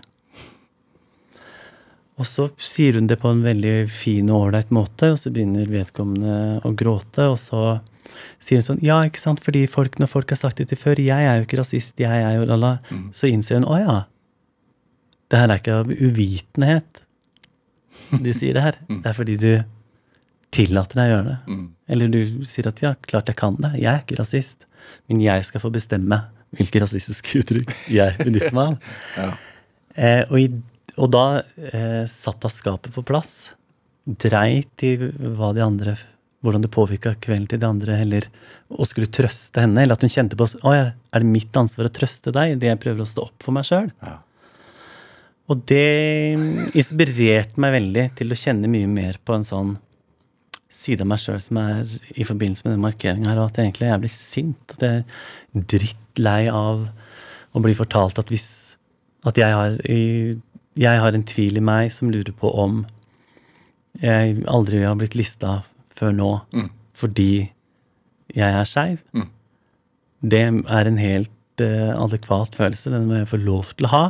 [2.22, 5.72] Og så sier hun det på en veldig fin og ålreit måte, og så begynner
[5.72, 7.80] vedkommende å gråte, og så
[8.38, 11.02] sier hun sånn Ja, ikke sant, fordi folk, når folk har sagt det til før,
[11.02, 12.76] jeg er jo ikke rasist, jeg er jo lalla,
[13.18, 13.98] så innser hun å ja,
[15.34, 17.00] det her er ikke av uvitenhet
[18.22, 18.78] du sier det her.
[18.90, 19.50] Det er fordi du
[20.54, 21.58] tillater deg å gjøre det.
[21.94, 24.68] Eller du sier at ja, klart jeg kan det, jeg er ikke rasist,
[25.10, 26.22] men jeg skal få bestemme
[26.54, 28.94] hvilke rasistiske uttrykk jeg benytter meg av.
[29.24, 29.34] Ja.
[29.94, 30.48] Eh, og, i,
[30.98, 31.26] og da
[31.70, 33.52] eh, satt av skapet på plass.
[34.06, 35.94] Dreit i hva de andre
[36.44, 38.26] hvordan det påvirka kvelden til de andre, eller
[38.68, 41.88] å skulle trøste henne, eller at hun kjente på Å ja, er det mitt ansvar
[41.88, 43.88] å trøste deg Det jeg prøver å stå opp for meg sjøl?
[44.04, 44.18] Ja.
[45.52, 46.38] Og det
[46.78, 49.74] inspirerte meg veldig til å kjenne mye mer på en sånn
[50.74, 53.68] side av meg sjøl som er i forbindelse med den markeringa her, og at jeg
[53.68, 54.74] egentlig er jævlig sint.
[54.74, 56.88] At jeg er drittlei av
[57.54, 58.78] å bli fortalt at hvis
[59.24, 62.82] At jeg har, jeg har en tvil i meg som lurer på om
[64.02, 65.62] jeg aldri har blitt lista
[65.96, 66.70] før nå Mm.
[66.94, 67.50] fordi
[68.36, 69.00] jeg er skeiv.
[69.14, 69.30] Mm.
[70.28, 72.92] Det er en helt uh, adekvat følelse.
[72.92, 74.04] Den må jeg få lov til å ha.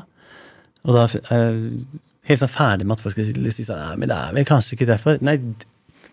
[0.84, 1.86] Og da er jeg
[2.30, 4.48] helt sånn ferdig med at folk skal si si sånn Nei, men det er vel
[4.48, 5.22] kanskje ikke derfor.
[5.24, 5.38] Nei,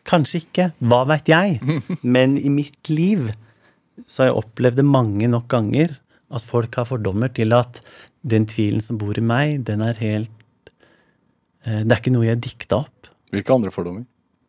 [0.09, 0.69] kanskje ikke.
[0.91, 1.59] Hva veit jeg?
[2.17, 3.31] Men i mitt liv
[4.07, 5.99] så har jeg opplevd det mange nok ganger
[6.31, 7.83] at folk har fordommer til at
[8.23, 10.71] den tvilen som bor i meg, den er helt
[11.65, 13.11] eh, Det er ikke noe jeg dikta opp.
[13.35, 14.07] Hvilke andre fordommer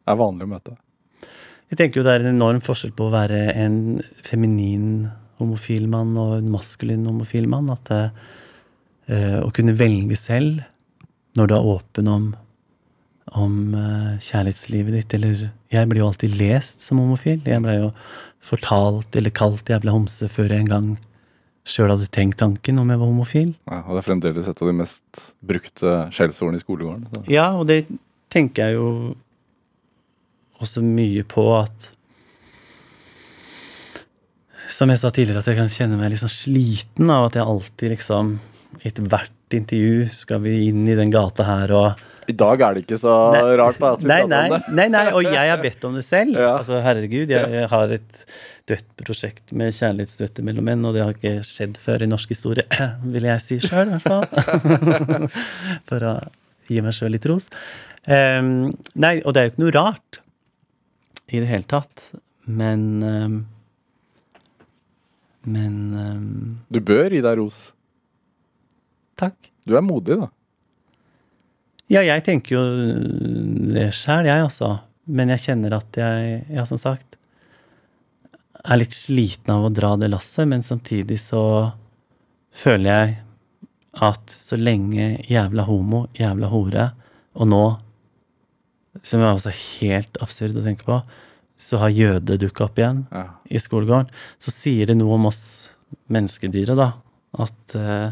[0.07, 0.77] er vanlig å møte?
[1.71, 3.75] Jeg tenker jo det er en enorm forskjell på å være en
[4.27, 5.09] feminin
[5.39, 7.71] homofil mann og en maskulin homofil mann.
[7.73, 8.37] At det, eh,
[9.09, 10.61] å kunne velge selv
[11.37, 12.25] når du er åpen om,
[13.39, 17.39] om eh, kjærlighetslivet ditt, eller Jeg blir jo alltid lest som homofil.
[17.47, 17.93] Jeg ble jo
[18.43, 20.91] fortalt eller kalt jævla homse før jeg en gang
[21.67, 23.53] sjøl hadde tenkt tanken om jeg var homofil.
[23.69, 27.07] Ja, og det er fremdeles et av de mest brukte skjellsordene i skolegården.
[27.11, 27.23] Så.
[27.31, 27.85] Ja, og det
[28.33, 28.87] tenker jeg jo
[30.61, 31.91] også mye på at
[34.71, 37.43] Som jeg sa tidligere, at jeg kan kjenne meg litt sånn sliten av at jeg
[37.43, 38.29] alltid liksom
[38.79, 41.99] I hvert intervju skal vi inn i den gata her og
[42.31, 43.41] I dag er det ikke så Nei.
[43.59, 44.75] rart da, at vi Nei, prater om det.
[44.77, 46.37] nei, nei, og jeg har bedt om det selv.
[46.45, 46.53] Ja.
[46.61, 48.21] Altså, herregud, jeg, jeg har et
[48.71, 52.63] dødt prosjekt med kjærlighetsstøtte mellom menn, og det har ikke skjedd før i norsk historie,
[53.15, 55.27] vil jeg si sjøl, i hvert fall.
[55.89, 56.13] For å
[56.71, 57.49] gi meg sjøl litt ros.
[58.07, 60.21] Um, nei, og det er jo ikke noe rart
[61.31, 62.07] i det hele tatt,
[62.47, 63.35] men um,
[65.43, 66.25] Men um,
[66.69, 67.71] Du bør gi deg ros.
[69.21, 69.51] Takk.
[69.67, 70.29] Du er modig, da.
[71.91, 72.61] Ja, jeg tenker jo
[73.75, 74.73] det sjæl, jeg, altså.
[75.11, 77.17] Men jeg kjenner at jeg, ja, som sagt,
[78.61, 81.41] er litt sliten av å dra det lasset, men samtidig så
[82.53, 83.17] føler jeg
[84.05, 86.85] at så lenge jævla homo, jævla hore,
[87.35, 87.63] og nå,
[89.03, 89.51] som er også
[89.81, 91.01] helt absurd å tenke på,
[91.61, 93.25] så har jøde dukka opp igjen Ja.
[93.51, 94.09] i skolegården,
[94.41, 95.41] så sier det noe om oss
[96.09, 96.93] menneskedyret, da.
[97.41, 98.11] At eh,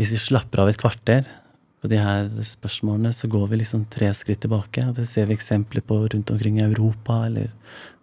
[0.00, 1.28] hvis vi slapper av et kvarter
[1.80, 4.84] på de her spørsmålene, så går vi liksom tre skritt tilbake.
[4.96, 7.52] Det ser vi eksempler på rundt omkring i Europa, eller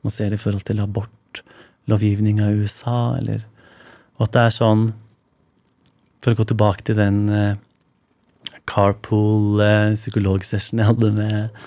[0.05, 3.45] man ser det i forhold til abortlovgivninga i USA, eller
[4.17, 4.83] Og at det er sånn
[6.25, 7.59] For å gå tilbake til den eh,
[8.65, 11.61] carpool eh, psykologsessionen jeg hadde med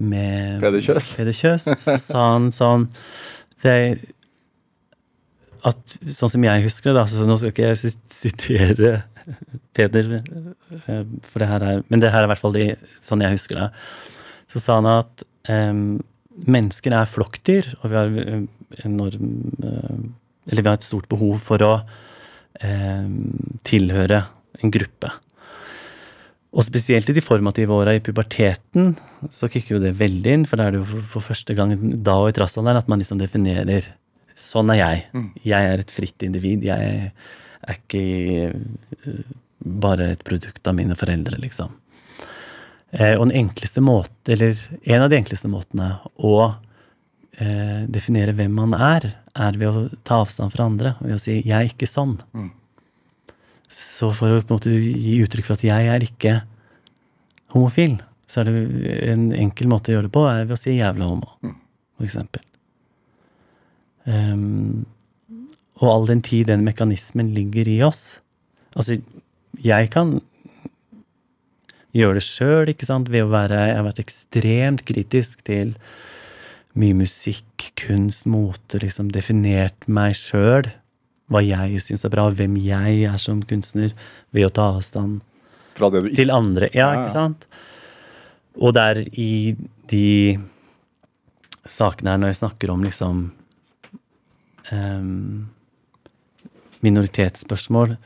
[0.00, 1.10] med Peder Kjøs.
[1.18, 2.86] Peder Kjøs, så sa han sånn
[3.64, 3.74] det,
[5.66, 8.92] at, Sånn som jeg husker det, da, så nå skal ikke jeg ikke sitere
[9.76, 12.66] Peder, eh, for det her er, men det her er i hvert fall de,
[13.04, 13.68] sånn jeg husker det.
[14.50, 16.00] Så sa han at um,
[16.50, 18.44] mennesker er flokkdyr, og vi har eh,
[18.86, 19.96] enorm eh,
[20.50, 21.72] Eller vi har et stort behov for å
[22.64, 23.18] um,
[23.66, 24.22] tilhøre
[24.60, 25.10] en gruppe.
[26.50, 28.96] Og spesielt i de formative åra i puberteten
[29.30, 32.16] så kicker jo det veldig inn, for da er det jo for, første gang da
[32.24, 33.92] og i trassalderen at man liksom definerer
[34.40, 35.00] Sånn er jeg.
[35.44, 36.62] Jeg er et fritt individ.
[36.64, 37.10] Jeg
[37.68, 38.02] er ikke
[38.50, 39.20] eh,
[39.60, 41.74] bare et produkt av mine foreldre, liksom.
[42.90, 46.36] Eh, og den enkleste måte, eller en av de enkleste måtene å
[47.38, 50.96] eh, definere hvem man er, er ved å ta avstand fra andre.
[51.00, 52.18] Ved å si 'jeg er ikke sånn'.
[53.70, 56.40] Så for å på en måte gi uttrykk for at jeg er ikke
[57.54, 60.74] homofil, så er det en enkel måte å gjøre det på, er ved å si
[60.74, 61.54] 'jævla homo',
[61.96, 62.42] for eksempel.
[64.06, 64.86] Ehm,
[65.80, 68.20] og all den tid den mekanismen ligger i oss
[68.78, 69.00] Altså,
[69.58, 70.20] jeg kan
[71.90, 75.74] gjøre det sjøl, ikke sant, ved å være Jeg har vært ekstremt kritisk til
[76.78, 80.68] mye musikk, kunst, mote, liksom definert meg sjøl.
[81.26, 83.90] Hva jeg syns er bra, hvem jeg er som kunstner,
[84.30, 85.18] ved å ta avstand
[85.80, 86.68] ikke til andre.
[86.76, 87.46] Ja, ikke sant?
[88.60, 89.56] Og det er i
[89.90, 90.38] de
[91.66, 93.22] sakene her, når jeg snakker om liksom
[94.74, 95.48] em,
[96.84, 97.96] minoritetsspørsmål,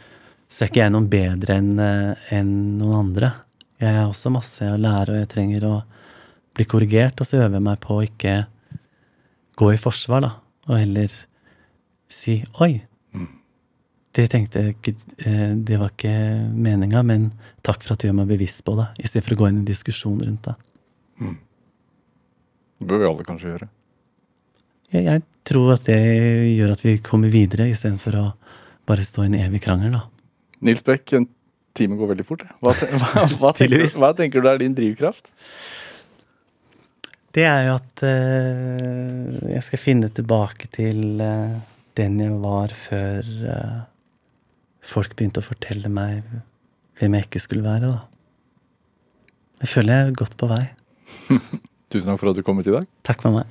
[0.49, 3.31] så er ikke jeg noen bedre enn en noen andre.
[3.83, 5.77] Jeg har også masse å lære, og jeg trenger å
[6.55, 7.20] bli korrigert.
[7.20, 8.35] Og så øver jeg meg på å ikke
[9.59, 10.33] gå i forsvar, da,
[10.68, 11.14] og heller
[12.11, 12.77] si oi.
[14.14, 14.93] Det tenkte jeg ikke
[15.27, 16.14] eh, Det var ikke
[16.55, 17.33] meninga, men
[17.66, 18.87] takk for at du gjør meg bevisst på det.
[19.03, 20.55] I stedet for å gå inn i diskusjon rundt det.
[22.79, 23.68] Det bør vi alle kanskje gjøre.
[24.93, 25.99] jeg, jeg tror at det
[26.55, 28.27] gjør at vi kommer videre, istedenfor å
[28.89, 30.05] bare stå i en evig krangel, da.
[30.64, 31.28] Nils Beck, en
[31.76, 32.45] time går veldig fort.
[32.62, 35.32] Hva, hva, hva, tenker, hva tenker du er din drivkraft?
[37.35, 41.57] Det er jo at uh, jeg skal finne tilbake til uh,
[41.99, 43.80] den jeg var før uh,
[44.85, 46.22] folk begynte å fortelle meg
[47.01, 48.05] hvem jeg ikke skulle være, da.
[49.64, 50.62] Jeg føler jeg er godt på vei.
[51.91, 52.87] Tusen takk for at du kom hit i dag.
[53.07, 53.51] Takk for meg.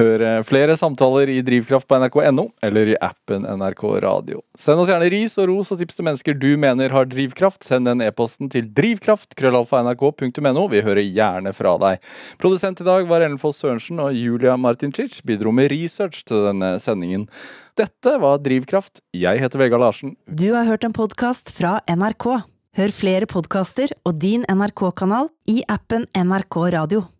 [0.00, 4.40] Hør eh, flere samtaler i Drivkraft på nrk.no eller i appen NRK Radio.
[4.56, 7.60] Send oss gjerne ris og ros og tips til mennesker du mener har drivkraft.
[7.66, 12.00] Send den e-posten til drivkraft-nrk.no Vi hører gjerne fra deg.
[12.40, 16.80] Produsent i dag var Ellen Foss Sørensen, og Julia Martincic bidro med research til denne
[16.80, 17.28] sendingen.
[17.76, 19.04] Dette var Drivkraft.
[19.12, 20.16] Jeg heter Vegard Larsen.
[20.24, 22.40] Du har hørt en podkast fra NRK.
[22.78, 27.10] Hør flere podkaster og din NRK-kanal i appen NRK Radio.